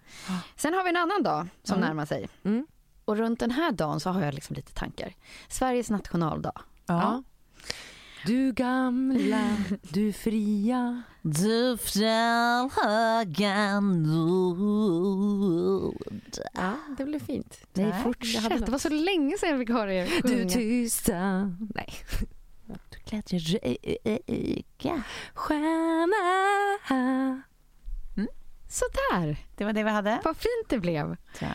[0.57, 1.89] Sen har vi en annan dag som Mm.
[1.89, 2.29] närmar sig.
[2.45, 2.67] Mm.
[3.05, 5.15] Och runt den här dagen så har jag liksom lite tankar.
[5.49, 6.61] Sveriges nationaldag.
[6.87, 7.23] Ja.
[8.27, 11.03] Du gamla, du fria.
[11.23, 15.97] Du fjällhöga nord.
[16.55, 17.59] Ja, det blir fint.
[17.73, 18.51] Nej, hade fortsätt.
[18.51, 18.67] något.
[18.67, 20.49] Det var så länge sedan jag fick höra er Du sjunga.
[20.51, 21.41] tysta.
[21.75, 21.93] Nej.
[23.05, 25.03] Glädjerika.
[25.35, 27.43] Stjärna.
[28.69, 30.21] Sådär, Det var det vi hade.
[30.25, 31.17] vad fint det blev.
[31.41, 31.47] Ja.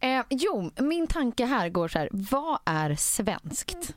[0.00, 2.08] Eh, jo, min tanke här går så här.
[2.12, 3.94] Vad är svenskt?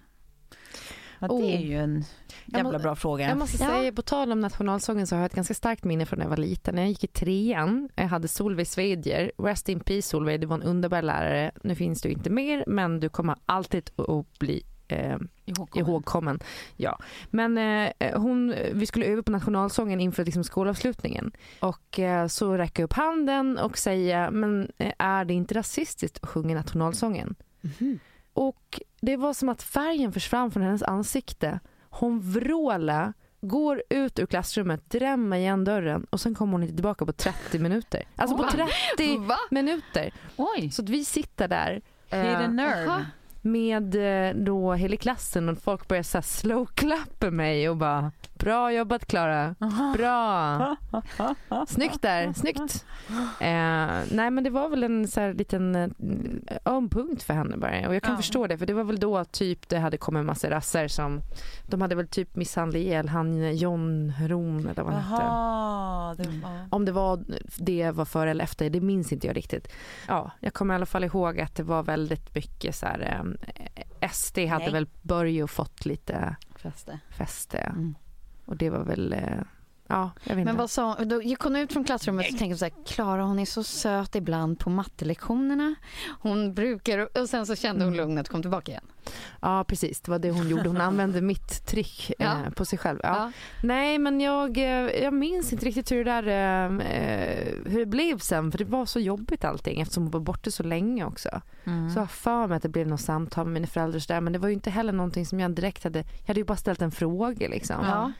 [1.19, 2.03] Ja, det är ju en
[2.45, 3.27] Jag jävla må- bra fråga.
[3.29, 3.69] Jag måste Ja.
[3.69, 6.29] säga, på tal om nationalsången så har jag ett ganska starkt minne från när jag
[6.29, 6.75] var liten.
[6.75, 9.31] När jag gick i trean, jag hade Solveig Svedjer.
[9.37, 11.51] Rest in peace Solveig, du var en underbar lärare.
[11.63, 15.87] Nu finns du inte mer, men du kommer alltid att bli eh, Ihågkommen.
[15.89, 16.39] ihågkommen.
[16.75, 16.99] Ja.
[17.29, 21.31] Men eh, hon, vi skulle öva på nationalsången inför liksom, skolavslutningen.
[21.59, 26.19] Och eh, så räcker jag upp handen och säger, men eh, är det inte rasistiskt
[26.23, 27.35] att sjunga nationalsången?
[28.37, 31.59] Och det var som att färgen försvann från hennes ansikte.
[31.89, 37.05] Hon vrålade, går ut ur klassrummet, drämmer igen dörren och sen kommer hon inte tillbaka
[37.05, 38.03] på 30 minuter.
[38.15, 38.43] Alltså på
[38.97, 39.37] 30 Va?
[39.51, 40.13] minuter.
[40.35, 43.05] Oj, Så att vi sitter där eh, nerve.
[43.41, 43.95] med
[44.29, 49.05] eh, då hela klassen och folk börjar så här slow-klappa mig och bara bra jobbat
[49.05, 49.55] Klara,
[49.97, 50.75] bra,
[51.67, 52.85] snyggt där, snyggt.
[53.39, 55.87] Eh, nej men det var väl en så här liten eh,
[56.65, 58.17] öm punkt för henne bara och jag kan Ja.
[58.17, 61.21] förstå det för det var väl då typ det hade kommit massor rasser som
[61.67, 65.23] de hade väl typ misshandlat ihjäl han John Ron eller vad han hette.
[65.23, 66.67] Jaha, det var...
[66.71, 67.23] Om det var
[67.57, 69.67] det var före eller efter, det minns inte jag riktigt.
[70.07, 72.99] Ja, jag kommer i alla fall ihåg att det var väldigt mycket så här,
[73.99, 74.73] eh, SD hade Nej.
[74.73, 76.99] väl börjat fått lite Fäste.
[77.09, 77.57] fäste.
[77.57, 77.95] Mm.
[78.47, 79.19] Och det var väl, eh,
[79.87, 80.53] ja, jag vet Men inte.
[80.53, 83.45] vad sa Då gick hon ut från klassrummet och tänkte så här, Klara hon är
[83.45, 85.75] så söt ibland på mattelektionerna.
[86.21, 88.05] Hon brukar, och sen så kände hon Mm.
[88.07, 88.83] lugnet och kom tillbaka igen.
[89.41, 90.01] Ja, precis.
[90.01, 90.69] Det var det hon gjorde.
[90.69, 92.37] Hon använde mitt trick eh, Ja.
[92.55, 92.99] på sig själv.
[93.03, 93.15] Ja.
[93.17, 93.31] Ja.
[93.63, 98.17] Nej, men jag, eh, jag minns inte riktigt hur det där eh, hur det blev
[98.19, 98.51] sen.
[98.51, 101.41] För det var så jobbigt allting eftersom hon var borta så länge också.
[101.63, 101.89] Mm.
[101.89, 104.33] Så jag för mig att det blev något samtal med mina föräldrar så där, men
[104.33, 106.81] det var ju inte heller någonting som jag direkt hade, jag hade ju bara ställt
[106.81, 107.85] en fråga liksom.
[107.85, 108.11] Ja.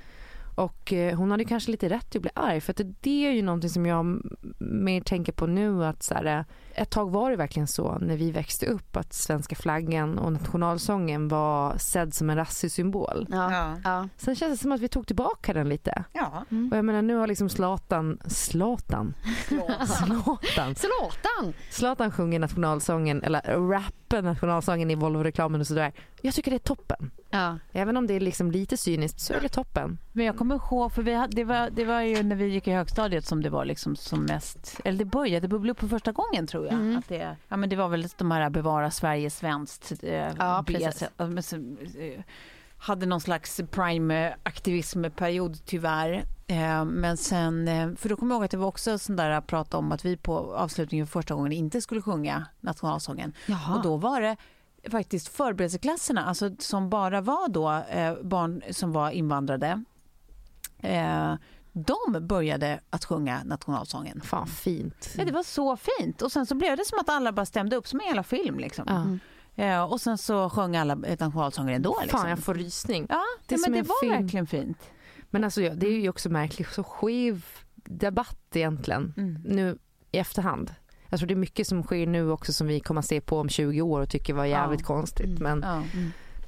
[0.57, 3.31] Och eh, hon hade ju kanske lite rätt att bli arg för att det, är
[3.31, 4.21] ju någonting som jag
[4.59, 6.43] mer tänker på nu att så här, eh,
[6.81, 11.27] ett tag var det verkligen så när vi växte upp att svenska flaggan och nationalsången
[11.27, 13.27] var sedd som en rassig symbol.
[13.29, 13.77] Ja.
[13.83, 14.07] Ja.
[14.17, 16.03] Sen känns det som att vi tog tillbaka den lite.
[16.13, 16.45] Ja.
[16.71, 19.13] Och jag menar nu har liksom Zlatan, Zlatan,
[19.85, 21.53] Zlatan, Zlatan!
[21.69, 25.93] Zlatan sjunger nationalsången eller rappar nationalsången i Volvo-reklamen och sådär.
[26.21, 27.11] Jag tycker det är toppen.
[27.29, 27.57] Ja.
[27.71, 29.97] Även om det är liksom lite cyniskt så är det toppen.
[30.11, 32.67] Men jag kommer ihåg, för vi hade, det, var, det var ju när vi gick
[32.67, 36.11] i högstadiet som det var liksom som mest, eller det började bubbla upp för första
[36.11, 36.73] gången tror jag.
[36.73, 36.97] Mm.
[36.97, 39.93] Att det, ja, men det var väl de här bevara Sverige svenskt.
[40.03, 42.21] Eh, Ja, BS, eh,
[42.77, 46.23] hade någon slags prime-aktivismperiod tyvärr.
[46.47, 49.41] Eh, men sen, eh, för då kommer jag ihåg att det var också sån där
[49.41, 53.33] prat om att vi på avslutningen för första gången inte skulle sjunga nationalsången.
[53.45, 53.75] Jaha.
[53.75, 54.37] Och då var det
[54.91, 59.83] faktiskt förberedelseklasserna, alltså som bara var då eh, barn som var invandrade.
[60.79, 61.33] Eh,
[61.73, 64.21] de började att sjunga nationalsången.
[64.21, 65.09] Fan fint.
[65.17, 66.21] Ja, det var så fint.
[66.21, 68.59] Och sen så blev det som att alla bara stämde upp som en hela film.
[68.59, 68.85] Liksom.
[69.55, 69.63] Ja.
[69.63, 71.97] Eh, och sen så sjöng alla nationalsånger ändå.
[72.01, 72.19] Liksom.
[72.19, 73.05] Fan jag får rysning.
[73.09, 74.21] Ja, Det som men en det var film.
[74.21, 74.77] verkligen fint.
[75.29, 79.41] Men alltså ja, det är ju också märkligt, så skiv debatt egentligen Mm.
[79.45, 79.77] nu
[80.11, 80.73] i efterhand.
[81.09, 83.39] Jag tror det är mycket som sker nu också som vi kommer att se på
[83.39, 84.85] om 20 år och tycker var jävligt Ja.
[84.87, 85.39] konstigt.
[85.39, 85.59] Mm.
[85.59, 85.83] Men, Ja,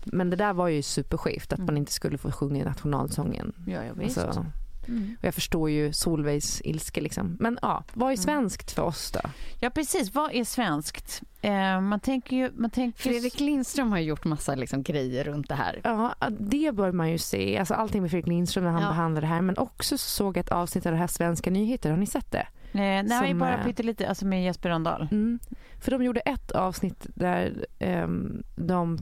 [0.03, 1.65] men det där var ju superskevt att Mm.
[1.65, 3.53] man inte skulle få sjunga nationalsången.
[3.67, 4.17] ja, ja visst.
[4.17, 4.45] Alltså,
[4.87, 5.15] Mm.
[5.19, 7.37] och jag förstår ju Solveigs ilska liksom.
[7.39, 8.23] Men ja, vad är Mm.
[8.23, 9.19] svenskt för oss då?
[9.59, 10.13] Ja, precis.
[10.15, 11.21] Vad är svenskt?
[11.41, 12.51] Eh, man tänker ju...
[12.55, 12.99] Man tänker...
[12.99, 15.81] Fredrik Lindström har gjort massa liksom grejer runt det här.
[15.83, 17.57] Ja, det bör man ju se.
[17.57, 18.87] Alltså allting med Fredrik Lindström när han Ja.
[18.87, 19.41] behandlar det här.
[19.41, 21.89] Men också så såg jag ett avsnitt av det här Svenska nyheter.
[21.89, 22.47] Har ni sett det?
[22.71, 25.07] Eh, nej, som, bara eh, pyttelite, alltså med Jesper Rönndahl.
[25.11, 25.39] Mm.
[25.79, 28.99] För de gjorde ett avsnitt där ehm, de,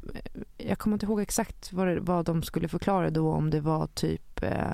[0.58, 3.88] jag kommer inte ihåg exakt vad, det, vad de skulle förklara då om det var
[3.88, 4.73] typ eh,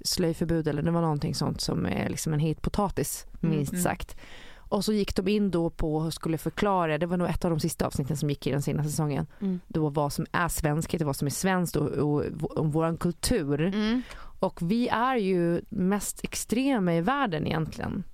[0.00, 3.82] slöjförbud eller det var någonting sånt som är liksom en het potatis minst Mm.
[3.82, 4.16] sagt.
[4.56, 7.50] Och så gick de in då på och skulle förklara, det var nog ett av
[7.50, 9.60] de sista avsnitten som gick i den senaste säsongen, Mm.
[9.68, 12.96] då vad som är svenskhet och vad som är svenskt och, och, och om vår
[12.96, 13.60] kultur.
[13.60, 14.02] Mm.
[14.40, 18.04] Och vi är ju mest extrema i världen egentligen.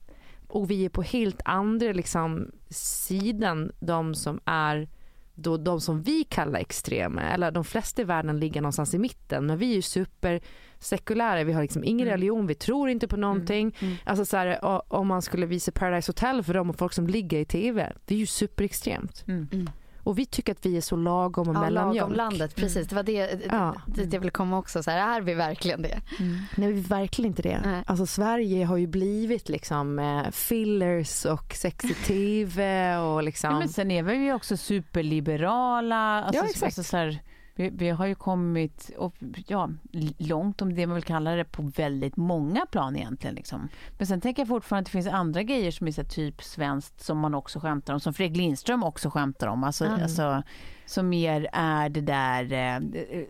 [0.48, 4.88] Och vi är på helt andra liksom, sidan de som är
[5.34, 7.22] då de som vi kallar extrema.
[7.22, 9.46] Eller de flesta i världen ligger någonstans i mitten.
[9.46, 11.44] Men vi är ju supersekulära.
[11.44, 12.12] Vi har liksom ingen Mm.
[12.20, 13.76] religion, vi tror inte på någonting.
[13.80, 13.94] Mm.
[14.04, 14.58] Alltså så här,
[14.92, 17.92] om man skulle visa Paradise Hotel för dem och folk som ligger i TV.
[18.04, 19.24] Det är ju superextremt.
[19.28, 19.48] Mm.
[20.09, 20.11] Mm.
[20.11, 22.01] Och vi tycker att vi är så lagom och Ja, mellanmjölk.
[22.01, 22.88] lagom landet, precis.
[22.88, 23.75] Det var det, Ja.
[23.87, 24.83] det jag ville komma också.
[24.83, 26.01] Så här, är vi verkligen det?
[26.57, 27.61] Nej, vi är verkligen inte det.
[27.64, 27.83] Nej.
[27.87, 33.51] Alltså Sverige har ju blivit liksom eh, fillers och sexy TV och liksom.
[33.53, 35.97] Ja, men sen är vi ju också superliberala.
[36.25, 36.62] Alltså, Ja, exakt.
[36.64, 37.18] Alltså, så här,
[37.59, 39.14] vi, vi har ju kommit och,
[39.47, 39.71] ja,
[40.18, 43.35] långt, om det man vill kalla det, på väldigt många plan egentligen.
[43.37, 43.68] Liksom.
[43.99, 47.01] Men sen tänker jag fortfarande att det finns andra grejer som är så typ svenskt
[47.05, 49.64] som man också skämtar om, som Fredrik Lindström också skämtar om.
[49.64, 50.03] Alltså, Mm.
[50.03, 50.42] alltså,
[50.87, 52.81] som mer är det där eh,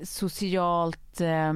[0.02, 1.20] socialt...
[1.20, 1.52] Eh,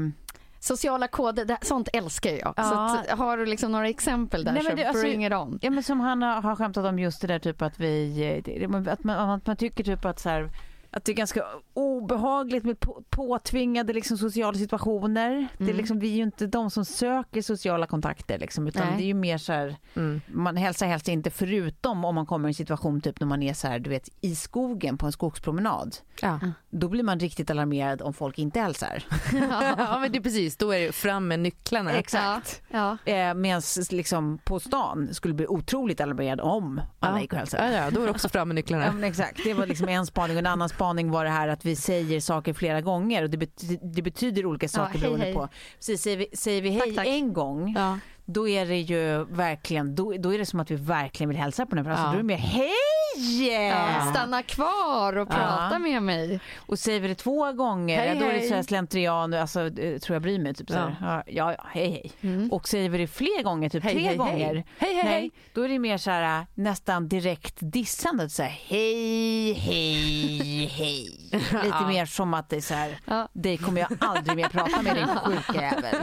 [0.61, 2.55] Sociala koder, det, sånt älskar jag.
[2.57, 2.63] Ja.
[2.63, 2.75] Så
[3.13, 5.59] att, har du liksom några exempel där Nej, så det- alltså- bring it on.
[5.63, 8.65] Ja men som han har, har skämtat om just det där typ att vi, det-
[8.93, 10.51] att man, att man tycker typ att så här,
[10.95, 15.31] att det är ganska obehagligt med på, påtvingade liksom, sociala situationer.
[15.31, 15.47] Mm.
[15.59, 18.97] Det är liksom, vi är ju inte de som söker sociala kontakter liksom, utan Nej.
[18.97, 20.21] det är ju mer så här, Mm.
[20.27, 23.55] man hälsar helst inte förutom om man kommer i en situation typ när man är
[23.55, 25.97] så här, du vet, i skogen på en skogspromenad.
[26.23, 26.41] Ja.
[26.75, 29.03] Då blir man riktigt alarmerad om folk inte hälsar.
[29.79, 31.93] ja men det är precis, då är det fram med nycklarna.
[31.93, 32.63] Exakt.
[32.69, 32.97] Ja.
[33.05, 37.73] Eh, Medan liksom, på stan skulle bli otroligt alarmerad om alla gick och hälsade.
[37.73, 38.95] Ja, ja, då är det också fram med nycklarna.
[39.01, 41.65] Ja, exakt, det var liksom en spaning och en annan spaning var det här att
[41.65, 45.35] vi säger saker flera gånger och det, bety- det betyder olika saker hej, beroende hej.
[45.35, 45.49] på.
[45.77, 47.07] Precis, säger vi, säger vi hej Tack, tack.
[47.07, 47.99] en gång Ja.
[48.25, 51.67] då är det ju verkligen, då, då är det som att vi verkligen vill hälsa
[51.67, 52.05] på den personen.
[52.07, 52.11] Ja.
[52.13, 52.71] Då är det mer hej!
[53.17, 55.79] Ja, stanna kvar och prata Ja.
[55.79, 56.41] med mig.
[56.57, 58.49] Och säger vi det två gånger, Hej, då är det hej.
[58.49, 60.55] så här slentrian, alltså, eh, tror jag bryr mig.
[60.55, 60.97] Typ så här.
[61.01, 61.23] Ja.
[61.27, 62.13] Ja, ja, hej hej.
[62.33, 62.53] Mm.
[62.53, 64.17] Och säger vi det fler gånger, typ Hej, tre hej, hej.
[64.19, 65.31] gånger, Hej, hej, nej, hej.
[65.55, 68.29] då är det mer så här äh, nästan direkt dissande.
[68.31, 71.19] Så här, hej, hej, hej.
[71.65, 72.99] Lite mer som att det är så här,
[73.33, 75.95] dig kommer jag aldrig mer prata med din sjuka jävel.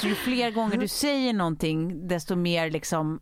[0.00, 3.20] Så ju fler gånger du säger någonting, desto mer liksom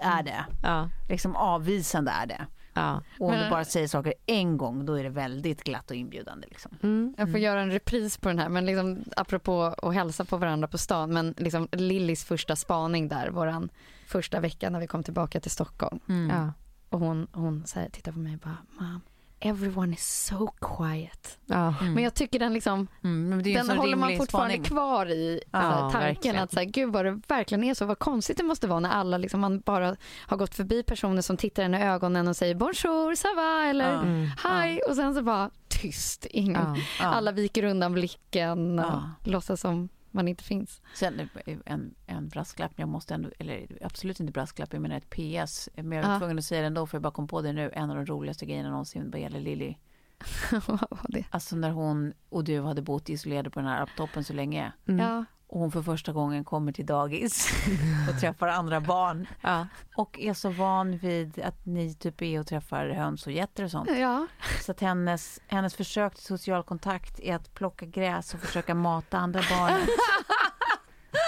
[0.00, 0.44] är det.
[0.62, 0.90] Ja.
[1.08, 2.46] Liksom avvisande är det.
[2.74, 3.02] Ja.
[3.20, 5.96] Och om Men- du bara säger saker en gång, då är det väldigt glatt och
[5.96, 6.46] inbjudande.
[6.50, 6.72] Liksom.
[6.82, 7.14] Mm.
[7.18, 10.68] Jag får göra en repris på den här, men liksom, apropå att hälsa på varandra
[10.68, 11.12] på stan.
[11.12, 13.68] Men liksom Lillis första spaning där, våran
[14.06, 16.00] första vecka när vi kom tillbaka till Stockholm.
[16.30, 16.52] Ja.
[16.88, 19.00] Och hon, hon så här, tittar på mig och bara, Mom,
[19.40, 21.38] everyone is so quiet.
[21.46, 21.74] Ja.
[21.80, 24.64] Men jag tycker den liksom, Mm, den håller man fortfarande spaning.
[24.64, 26.38] kvar i Ja, så här, tanken verkligen.
[26.38, 28.90] att så här, gud vad det verkligen är så, vad konstigt det måste vara när
[28.90, 32.54] alla liksom, man bara har gått förbi personer som tittar en i ögonen och säger
[32.54, 34.02] bonjour, ça va eller Ja.
[34.02, 34.22] Mm.
[34.26, 36.82] hi och sen så bara tyst, ingen, Ja.
[37.00, 37.06] Ja.
[37.06, 39.10] alla viker undan blicken och Ja.
[39.24, 40.82] låtsas som man inte finns.
[40.94, 41.28] Sen
[41.66, 45.68] en, en brasklapp, jag måste ändå, eller absolut inte brasklapp, jag menar ett PS.
[45.74, 46.18] Men jag är Ja.
[46.18, 47.70] tvungen att säga det ändå för jag bara kom på det nu.
[47.74, 49.74] En av de roligaste grejerna någonsin vad gäller Lilly.
[50.66, 51.24] Vad var det?
[51.30, 54.72] Alltså när hon och du hade bott isolerade på den här apptoppen så länge.
[54.88, 55.06] Mm.
[55.06, 55.24] Ja.
[55.56, 57.52] Och hon för första gången kommer till dagis
[58.10, 59.26] och träffar andra barn.
[59.40, 59.66] Ja.
[59.96, 63.70] Och är så van vid att ni typ är och träffar höns och getter och
[63.70, 63.90] sånt.
[63.98, 64.26] ja.
[64.60, 69.18] Så att hennes, hennes försök till social kontakt är att plocka gräs och försöka mata
[69.18, 69.80] andra barn.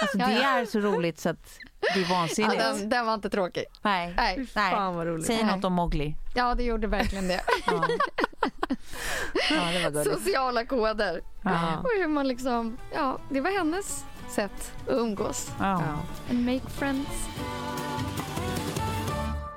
[0.01, 2.57] Alltså det är så roligt så att det är ja vansinnigt.
[2.57, 3.63] den, den var inte tråkig.
[3.81, 4.13] Nej.
[4.17, 4.47] Nej.
[4.47, 5.25] Fan vad roligt.
[5.25, 6.15] Säg något om Mowgli.
[6.35, 7.41] Ja, det gjorde verkligen det.
[7.65, 7.87] Ja.
[9.49, 10.03] ja, det var.
[10.03, 11.21] Sociala koder.
[11.43, 11.77] Ja.
[11.77, 15.51] Och hur man liksom, ja, det var hennes sätt att umgås.
[15.59, 15.65] Ja.
[15.65, 15.97] Ja.
[16.29, 17.09] And make friends.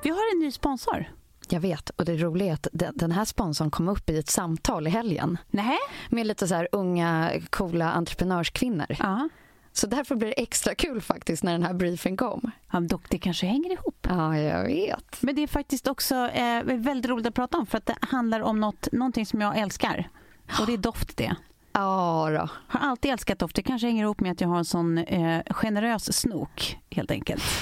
[0.02, 1.04] Vi har en ny sponsor.
[1.48, 4.86] Jag vet, och det roliga är att den, här sponsorn kom upp i ett samtal
[4.86, 5.78] i helgen Nej.
[6.08, 8.86] med lite så här unga, coola entreprenörskvinnor.
[8.98, 9.28] Ja.
[9.72, 12.50] Så därför blir det extra kul faktiskt när den här briefen kom.
[12.72, 14.06] ja, dock det kanske hänger ihop.
[14.08, 15.22] Ja, jag vet.
[15.22, 18.40] Men det är faktiskt också eh, väldigt roligt att prata om för att det handlar
[18.40, 20.08] om något, någonting som jag älskar.
[20.60, 21.36] Och det är doft det.
[21.72, 22.48] Ja då.
[22.78, 23.56] Har alltid älskat doft.
[23.56, 27.42] Det kanske hänger ihop med att jag har en sån eh, generös snok helt enkelt.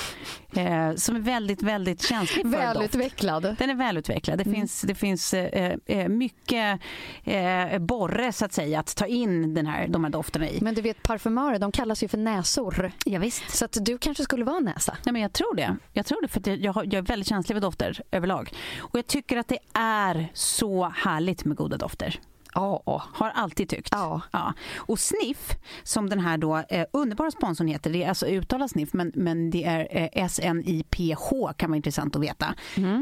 [0.53, 2.77] Eh, som är väldigt, väldigt känslig för doft.
[2.77, 3.57] Välutvecklad.
[3.59, 4.39] Den är välutvecklad.
[4.39, 6.81] Det finns, det finns eh, eh, mycket
[7.25, 10.59] eh, borre så att säga att ta in den här, de här dofterna i.
[10.61, 12.93] Men du vet parfymörer, de kallas ju för näsor.
[13.05, 13.57] Ja, visst.
[13.57, 14.97] Så att du kanske skulle vara en näsa.
[15.05, 15.77] Nej, men jag tror det.
[15.93, 18.53] Jag tror det för jag, jag, jag är väldigt känslig för dofter överlag.
[18.79, 22.21] Och jag tycker att det är så härligt med goda dofter.
[22.55, 23.03] Ja.
[23.13, 23.89] Har alltid tyckt.
[23.93, 24.21] Ja.
[24.31, 24.55] Ja.
[24.77, 28.93] Och Sniff, som den här då, eh, underbara sponsorn heter, det är alltså uttalat Sniff,
[28.93, 32.55] men, men det är eh, S-N-I-P-H kan vara intressant att veta.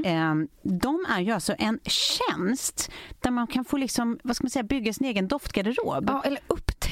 [0.04, 2.90] Eh, de är ju alltså en tjänst
[3.20, 6.04] där man kan få liksom, vad ska man säga, bygga sin egen doftgarderob.
[6.08, 6.40] ja, eller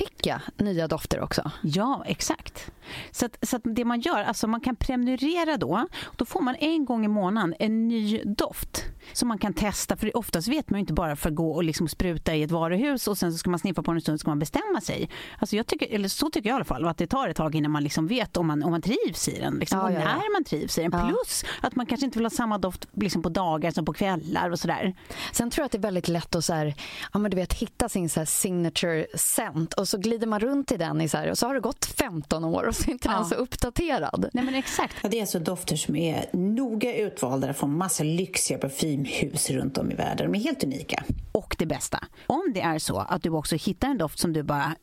[0.02, 1.50] upptäcka nya dofter också.
[1.62, 2.70] Ja, exakt.
[3.10, 5.86] Så, att, så att det man gör, alltså man kan prenumerera då.
[6.16, 9.96] Då får man en gång i månaden en ny doft som man kan testa.
[9.96, 13.08] För oftast vet man inte bara för att gå och liksom spruta i ett varuhus
[13.08, 15.10] och sen så ska man sniffa på den en stund ska man bestämma sig.
[15.38, 17.54] Alltså jag tycker, eller så tycker jag i alla fall, att det tar ett tag
[17.54, 19.54] innan man liksom vet om man, om man trivs i den.
[19.54, 20.04] Liksom, Ja, och ja, ja.
[20.04, 20.90] när man trivs i den.
[20.92, 21.08] Ja.
[21.08, 24.50] Plus att man kanske inte vill ha samma doft liksom på dagar som på kvällar
[24.50, 24.94] och sådär.
[25.32, 26.74] Sen tror jag att det är väldigt lätt att så här,
[27.12, 30.72] ja, men du vet, hitta sin så här signature scent och så glider man runt
[30.72, 32.92] i den i så här, och så har det gått 15 år och så är
[32.92, 33.14] inte Ja.
[33.14, 34.30] den så uppdaterad.
[34.32, 34.94] Nej men exakt.
[35.02, 39.90] Ja, det är alltså dofter som är noga utvalda från massa lyxiga parfymhus runt om
[39.92, 40.32] i världen.
[40.32, 41.04] De är helt unika.
[41.32, 44.42] Och det bästa, om det är så att du också hittar en doft som du
[44.42, 44.74] bara,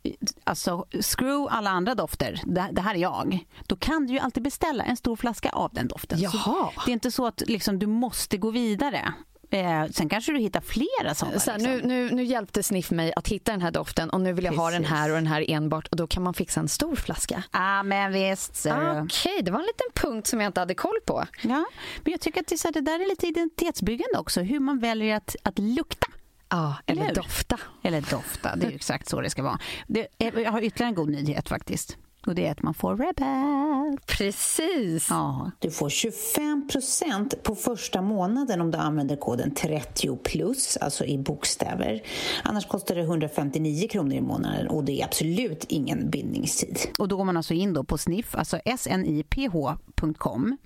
[0.43, 3.39] alltså screw alla andra dofter, det, det här är jag.
[3.68, 6.18] Då kan du ju alltid beställa en stor flaska av den doften.
[6.20, 6.70] Så Jaha.
[6.86, 9.14] det är inte så att liksom, du måste gå vidare.
[9.54, 11.39] Eh, sen kanske du hittar flera sådana.
[11.39, 11.78] Så här, liksom.
[11.78, 14.54] nu, nu, nu hjälpte Sniff mig att hitta den här doften och nu vill jag
[14.54, 17.43] ha den här och den här enbart och då kan man fixa en stor flaska.
[17.51, 18.66] Ja men visst.
[19.04, 21.26] Okej, det var en liten punkt som jag inte hade koll på.
[21.41, 21.66] Ja,
[22.04, 24.80] men jag tycker att det, så här, det där är lite identitetsbyggande också, hur man
[24.80, 26.08] väljer att, att lukta.
[26.49, 27.60] Ja, eller, Eller dofta.
[27.84, 29.60] Eller dofta, det är exakt så det ska vara.
[29.88, 31.97] Det, jag har ytterligare en god nyhet faktiskt.
[32.28, 34.05] Och det är att man får rabatt.
[34.05, 35.07] Precis.
[35.09, 35.51] Ja.
[35.59, 42.03] Du får 25% på första månaden om du använder koden 30 plus, alltså i bokstäver.
[42.43, 46.80] Annars kostar det 159 kronor i månaden och det är absolut ingen bindningstid.
[46.99, 50.57] Och då går man alltså in då på sniff, alltså sniph.com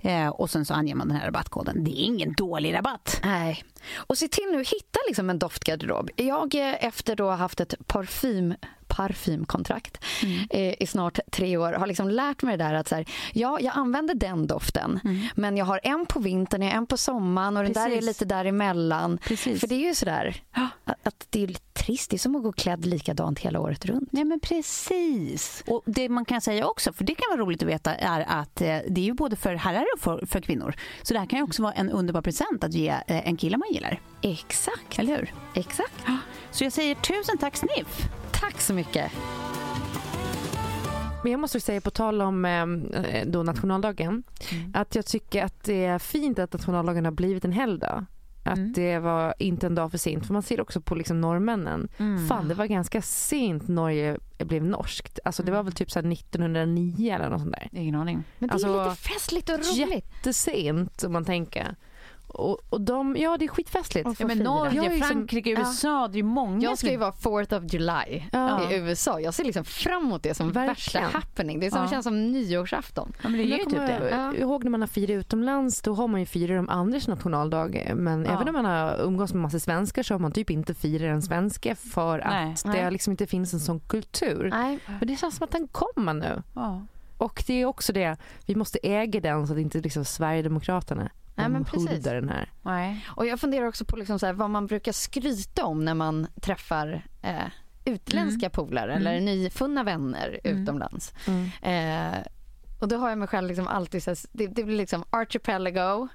[0.00, 1.84] eh, och sen så anger man den här rabattkoden.
[1.84, 3.20] Det är ingen dålig rabatt.
[3.24, 3.64] Nej.
[3.94, 6.10] Och se till nu att hitta liksom en doftgarderob.
[6.16, 8.54] Jag eh, efter då haft ett parfym
[8.96, 10.04] parfymkontrakt
[10.50, 13.58] eh, i snart tre år har liksom lärt mig det där att så här, ja,
[13.60, 15.00] jag använder den doften
[15.34, 18.06] men jag har en på vintern, jag en på sommaren och den där är Precis.
[18.06, 19.18] lite däremellan.
[19.18, 19.60] Precis.
[19.60, 20.42] För det är ju sådär
[20.84, 24.12] att, att det är trist, det är som att gå klädd likadant hela året runt.
[24.12, 25.64] Nej men precis.
[25.66, 28.60] Och det man kan säga också, för det kan vara roligt att veta, är att
[28.60, 30.74] eh, det är ju både för herrar och för, för kvinnor.
[31.02, 33.56] Så det här kan ju också vara en underbar present att ge eh, en kille
[33.56, 34.00] man gillar.
[34.22, 34.98] Exakt.
[34.98, 35.34] Eller hur?
[35.54, 35.94] Exakt.
[36.50, 38.08] Så jag säger tusen tack Sniff.
[38.42, 39.12] Tack så mycket.
[41.22, 42.66] Men jag måste säga på tal om eh,
[43.26, 44.22] då nationaldagen
[44.74, 48.04] att jag tycker att det är fint att nationaldagen har blivit en helgdag.
[48.44, 48.72] Att Mm.
[48.72, 50.26] det var inte en dag för sent.
[50.26, 51.88] För man ser också på liksom norrmännen.
[52.28, 55.18] Fan det var ganska sent Norge blev norskt.
[55.24, 57.68] Alltså det var väl typ så här 1909 eller något sånt där.
[57.80, 58.24] Ingen aning.
[58.38, 59.76] Men det är Alltså, lite festligt och roligt.
[59.76, 61.76] Jättesent om man tänker.
[62.34, 64.08] Och, och de, ja det är skitfestligt.
[64.20, 64.38] Ja, men.
[64.38, 65.58] Norge, Jag är ju som- Frankrike, ja.
[65.60, 68.70] USA, det är många Jag ska ju vara 4th of July Ja.
[68.72, 69.20] i USA.
[69.20, 71.60] Jag ser liksom fram emot det som värsta happening.
[71.60, 71.88] Det är som, Ja.
[71.90, 73.12] känns som nyårsafton.
[73.22, 74.08] Ja, men det är ju Jag typ det.
[74.10, 74.34] Ja.
[74.34, 77.92] ihåg när man har firat utomlands, då har man ju firat de andras nationaldag.
[77.94, 78.32] Men Ja.
[78.32, 81.22] även när man har umgås med massa svenskar så har man typ inte firat den
[81.22, 82.80] svenska för att Nej.
[82.84, 84.48] det liksom inte finns en sån kultur.
[84.50, 84.78] Nej.
[84.98, 86.42] Men det känns som att den kommer nu.
[86.54, 86.82] Ja.
[87.18, 88.16] Och det är också det,
[88.46, 92.04] vi måste äga den så att inte liksom Sverigedemokraterna Nej, men precis.
[92.04, 92.50] den här.
[92.62, 93.06] Nej.
[93.08, 96.26] Och jag funderar också på liksom så här, vad man brukar skryta om när man
[96.40, 97.46] träffar eh,
[97.84, 101.14] utländska polare eller nyfunna vänner utomlands.
[101.62, 102.18] Eh,
[102.80, 106.08] och då har jag mig själv liksom alltid så här, det, det blir liksom archipelago,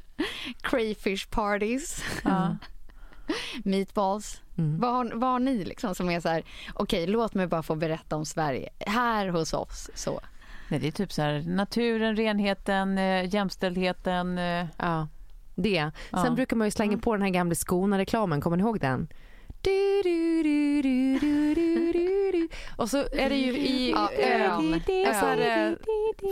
[0.62, 2.04] crayfish parties,
[3.64, 4.42] meatballs.
[4.58, 4.80] Mm.
[4.80, 6.44] Vad, har, vad har ni liksom som är så här,
[6.74, 9.90] okej låt mig bara få berätta om Sverige här hos oss.
[9.94, 10.20] Så.
[10.68, 14.38] Nej, det är typ så här naturen, renheten, eh, jämställdheten.
[14.38, 15.08] eh, Ja,
[15.54, 15.90] det.
[16.10, 16.30] Sen Ja.
[16.30, 19.08] brukar man ju slänga på den här gamla Skona-reklamen, kommer ni ihåg den?
[19.62, 22.48] Du, du, du, du, du, du, du, du.
[22.76, 24.74] Och så är det ju i Ja, ön.
[25.08, 25.78] Och så är det Ön.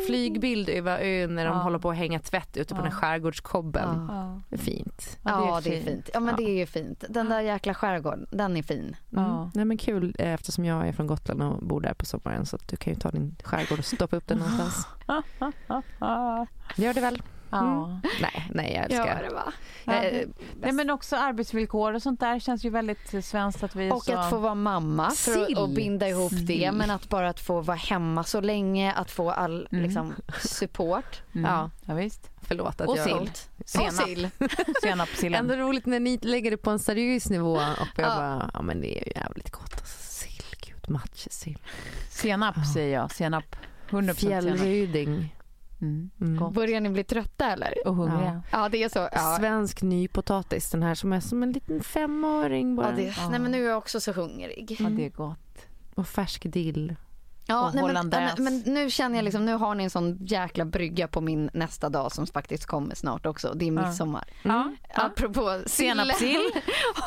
[0.06, 1.62] flygbild över ön när de Ja.
[1.62, 2.82] håller på att hänga tvätt ute på Ja.
[2.82, 4.06] den här skärgårdskobben.
[4.08, 4.40] Ja.
[4.50, 5.18] Det är fint.
[5.24, 6.10] Ja, det är fint.
[6.14, 7.04] Ja, men det är ju fint.
[7.08, 8.96] Den där jäkla skärgården, den är fin.
[9.10, 9.36] Ja.
[9.38, 9.50] Mm.
[9.54, 12.56] Nej men kul eh, eftersom jag är från Gotland och bor där på sommaren så
[12.56, 14.86] att du kan ju ta din skärgård och stoppa upp den någonstans.
[16.76, 17.22] Gör det väl?
[17.50, 18.00] Ja.
[18.20, 19.22] Nej, nej jag älskar.
[19.28, 19.52] det va?
[19.84, 20.26] Ja, det-
[20.60, 24.16] Nej, men också arbetsvillkor och sånt där känns ju väldigt svenskt att vi Och så...
[24.18, 26.46] att få vara mamma för att, att binda ihop det.
[26.46, 26.72] Sill.
[26.72, 31.22] Men att bara att få vara hemma så länge, att få all liksom, support.
[31.34, 31.50] Mm.
[31.50, 31.70] Ja.
[31.86, 32.30] ja, visst.
[32.42, 33.04] Förlåt att Och jag...
[33.04, 33.30] sill.
[33.58, 33.92] Och Senap.
[33.94, 34.28] sill.
[34.82, 35.40] Senapssillen.
[35.40, 37.60] Ändå roligt när ni lägger det på en seriös nivå och
[37.96, 38.16] jag Ja.
[38.16, 39.72] bara, ja men det är ju jävligt gott.
[39.72, 41.58] Alltså, sill, gud, matjessill.
[42.10, 43.12] Senap säger jag.
[43.12, 43.56] Senap.
[43.90, 44.16] 100% senap.
[44.16, 45.35] Fjällryding.
[45.80, 46.10] Mm.
[46.20, 46.52] Mm.
[46.52, 47.74] Börjar ni bli trötta eller?
[47.86, 48.42] Och hungriga.
[48.52, 49.08] Ja, det är så.
[49.12, 49.36] Ja.
[49.38, 52.90] Svensk nypotatis, den här som är som en liten femåring bara.
[52.90, 54.76] Ja, det, nej, men nu är jag också så hungrig.
[54.80, 55.66] Ja, det är gott.
[55.94, 56.96] Och färsk dill.
[57.48, 60.64] Ja, nej, men, ja, men, nu känner jag liksom, nu har ni en sån jäkla
[60.64, 63.52] brygga på min nästa dag som faktiskt kommer snart också.
[63.54, 63.86] Det är Ja.
[63.86, 64.24] midsommar.
[64.42, 64.72] Ja.
[64.94, 66.50] Apropå sillen Senapssill.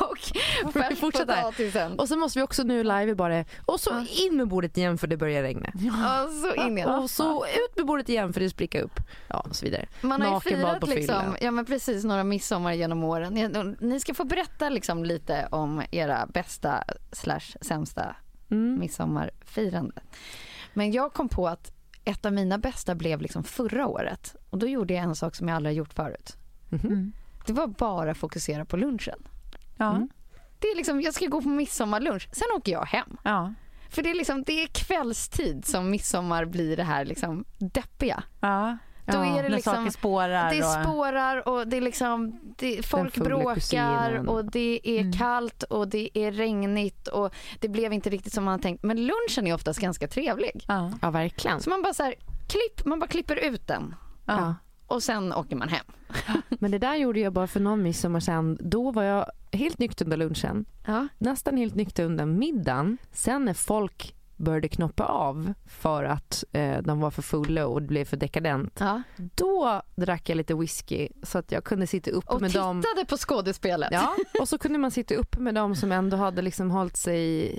[0.00, 1.98] och färskpotatisen.
[1.98, 5.06] Och så måste vi också nu live bara, och så in med bordet igen för
[5.06, 5.68] det börjar regna.
[6.24, 6.90] Och så in igen.
[6.90, 9.00] Och så ut med bordet igen för det sprickar upp.
[9.28, 9.86] Ja, och så vidare.
[10.00, 13.34] Man har ju firat liksom, ja, men precis några midsommar genom åren.
[13.34, 18.16] Ni- Ni ska få berätta liksom lite om era bästa slash sämsta
[18.50, 18.78] Mm.
[18.78, 20.02] midsommarfirande.
[20.74, 21.72] Men jag kom på att
[22.04, 24.36] ett av mina bästa blev liksom förra året.
[24.50, 26.36] Och då gjorde jag en sak som jag aldrig gjort förut.
[26.72, 27.12] Mm.
[27.46, 29.18] Det var bara fokusera på lunchen.
[29.76, 29.90] Ja.
[29.90, 30.08] Mm.
[30.58, 33.16] Det är liksom, jag ska gå på midsommarlunch, sen åker jag hem.
[33.24, 33.54] Ja.
[33.88, 38.22] För det är, liksom, det är kvällstid som midsommar blir det här liksom deppiga.
[38.40, 38.78] Ja.
[39.12, 40.50] Då är det liksom- saker spårar.
[40.50, 40.84] Det och...
[40.84, 45.12] spårar och det är liksom, det, folk bråkar och det är Mm.
[45.12, 48.82] kallt och det är regnigt och det blev inte riktigt som man hade tänkt.
[48.82, 50.64] Men lunchen är oftast ganska trevlig.
[50.68, 50.92] Ja.
[51.02, 51.60] Ja, verkligen.
[51.60, 52.14] Så man bara så här,
[52.48, 53.94] klipp, man bara klipper ut den
[54.26, 54.54] Ja.
[54.86, 55.84] och sen åker man hem.
[56.48, 58.58] Men det där gjorde jag bara för någon midsommar sen.
[58.60, 60.64] Då var jag helt nykter under lunchen.
[60.86, 61.08] Ja.
[61.18, 62.98] Nästan helt nykter under middagen.
[63.12, 67.88] Sen när folk började knoppa av för att eh, de var för fulla och det
[67.88, 68.76] blev för dekadent.
[68.80, 69.02] Ja.
[69.16, 73.06] Då drack jag lite whisky så att jag kunde sitta uppe Och med tittade dem.
[73.08, 73.88] på skådespelet.
[73.92, 77.52] Ja, och så kunde man sitta uppe med dem som ändå hade liksom hållit sig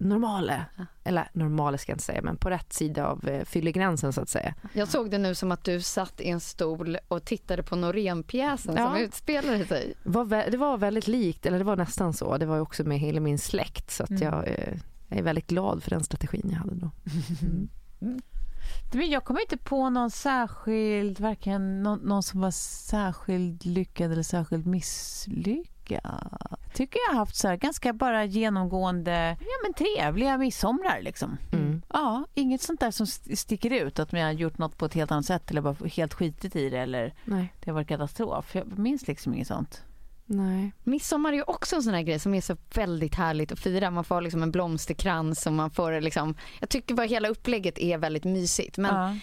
[0.00, 0.64] normala.
[1.04, 4.28] Eller normala ska jag inte säga, men på rätt sida av eh, fyllegränsen så att
[4.28, 4.54] säga.
[4.72, 8.74] Jag såg det nu som att du satt i en stol och tittade på Norén-pjäsen
[8.76, 8.86] Ja.
[8.86, 9.94] som utspelade sig.
[10.50, 12.36] Det var väldigt likt, eller det var nästan så.
[12.38, 14.22] Det var också med hela min släkt så att Mm.
[14.22, 14.74] jag, eh,
[15.08, 16.90] jag är väldigt glad för den strategin jag hade då.
[18.92, 24.22] Men jag kommer inte på någon särskild, varken någon, någon som var särskilt lyckad eller
[24.22, 26.00] särskilt misslyckad.
[26.64, 31.36] Jag tycker jag har haft så här ganska bara genomgående, ja men trevliga midsommar liksom.
[31.52, 31.82] Mm.
[31.92, 34.94] Ja, inget sånt där som st- sticker ut, att man har gjort något på ett
[34.94, 37.52] helt annat sätt eller bara helt skitit i det eller Nej.
[37.60, 38.54] det har varit katastrof.
[38.54, 39.82] Jag minns liksom inget sånt.
[40.30, 40.72] Nej.
[40.84, 43.90] Midsommar är ju också en sån här grej som är så väldigt härligt att fira.
[43.90, 47.98] Man får liksom en blomsterkrans och man får liksom, jag tycker bara hela upplägget är
[47.98, 48.78] väldigt mysigt.
[48.78, 49.16] Men ja.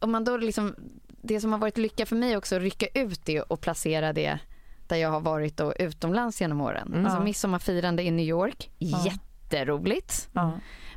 [0.00, 0.74] om man då liksom,
[1.22, 4.38] det som har varit lycka för mig också att rycka ut det och placera det
[4.86, 6.92] där jag har varit då utomlands genom åren.
[6.92, 7.06] Mm.
[7.06, 9.04] Alltså midsommarfirande i New York, Ja.
[9.04, 10.28] jätteroligt.
[10.32, 10.52] Ja.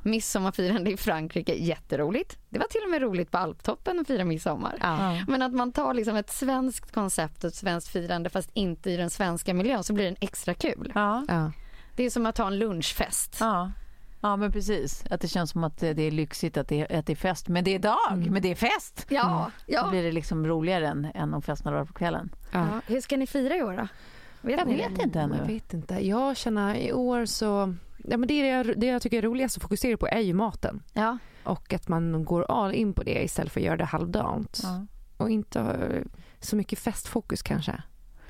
[0.06, 2.38] Midsommarfirande i Frankrike, jätteroligt.
[2.50, 4.78] Det var till och med roligt på Alptoppen att fira midsommar.
[4.82, 5.24] Ja.
[5.28, 8.98] Men att man tar liksom ett svenskt koncept och ett svenskt firande fast inte i
[8.98, 10.92] den svenska miljön så blir den extra kul.
[10.96, 11.26] Ja.
[11.28, 11.52] Ja.
[11.96, 13.38] Det är som att ha en lunchfest.
[13.40, 13.72] Ja.
[14.22, 15.04] ja, men precis.
[15.10, 17.48] Att det känns som att det är lyxigt, att det är, att det är fest.
[17.48, 19.06] Men det är dag, men det är fest.
[19.10, 19.90] Ja, Då ja.
[19.90, 22.30] blir det liksom roligare än, än om festen varit på kvällen.
[22.52, 22.66] Ja.
[22.88, 23.88] Hur ska ni fira i år då?
[24.42, 25.44] Vet Jag ni vet inte Jag ännu.
[25.48, 26.08] vet inte.
[26.08, 27.76] Jag känner i år så...
[28.10, 30.84] Ja, men det, jag, det jag tycker är roligast att fokusera på är ju maten.
[30.94, 31.18] Ja.
[31.44, 34.60] Och att man går all in på det istället för att göra det halvdant.
[34.64, 34.86] Ja.
[35.18, 35.90] Och inte
[36.40, 37.84] så mycket festfokus kanske.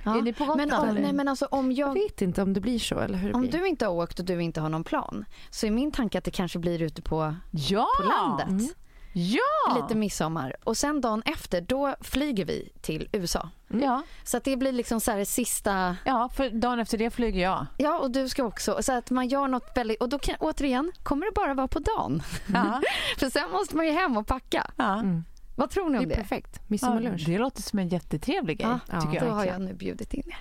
[0.04, 0.18] ja.
[0.18, 1.02] Är ni på Gotland Men, om, eller?
[1.02, 3.34] nej, men alltså om Jag jag vet inte om det blir så eller hur det
[3.36, 3.52] om blir.
[3.52, 6.24] du inte har åkt och du inte har någon plan så är min tanke att
[6.24, 7.88] det kanske blir ute på, Ja!
[8.02, 8.48] på landet.
[8.50, 8.68] Mm.
[9.14, 9.82] Ja!
[9.82, 10.56] Lite midsommar.
[10.64, 13.50] Och sen dagen efter då flyger vi till USA.
[13.68, 14.04] Ja.
[14.24, 17.42] Så att det blir liksom så här det sista ja, för dagen efter det flyger
[17.44, 17.66] jag.
[17.78, 18.78] Ja, och du ska också.
[18.84, 20.02] Så att man gör något väldigt...
[20.02, 22.24] Och då kan, återigen, kommer det bara vara på dagen.
[22.54, 22.82] Ja.
[23.18, 24.72] För sen måste man ju hem och packa.
[24.78, 25.00] Ja.
[25.00, 25.24] Mm.
[25.58, 26.16] Vad tror ni Det om är det?
[26.16, 26.56] perfekt.
[26.56, 27.24] Ja, Midsommarlunch.
[27.26, 29.34] det låter som en jättetrevlig grej, Ja, tycker Då jag.
[29.34, 30.38] har jag nu bjudit in er.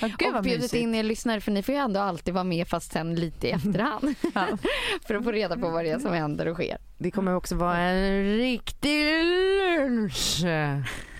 [0.00, 0.74] Ja, gud och bjudit mysigt.
[0.82, 3.50] in er lyssnare för ni får ju ändå alltid vara med fast sen lite i
[3.50, 4.14] efterhand.
[4.34, 4.46] Ja.
[5.06, 6.78] för att få reda på vad det är som händer och sker.
[6.98, 9.04] Det kommer också vara en riktig
[9.78, 10.42] lunch.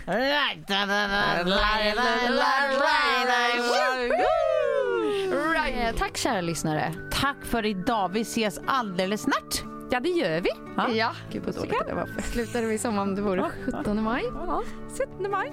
[0.07, 0.15] Eh,
[5.99, 6.95] Tack kära lyssnare.
[7.11, 8.09] Tack för idag.
[8.13, 9.63] Vi ses alldeles snart.
[9.91, 10.51] Ja, det gör vi.
[10.99, 11.13] Ja.
[11.33, 12.09] Gud vad dåligt det var.
[12.23, 14.23] slutade vi som om det vore 17 maj.
[14.99, 15.53] 17 maj.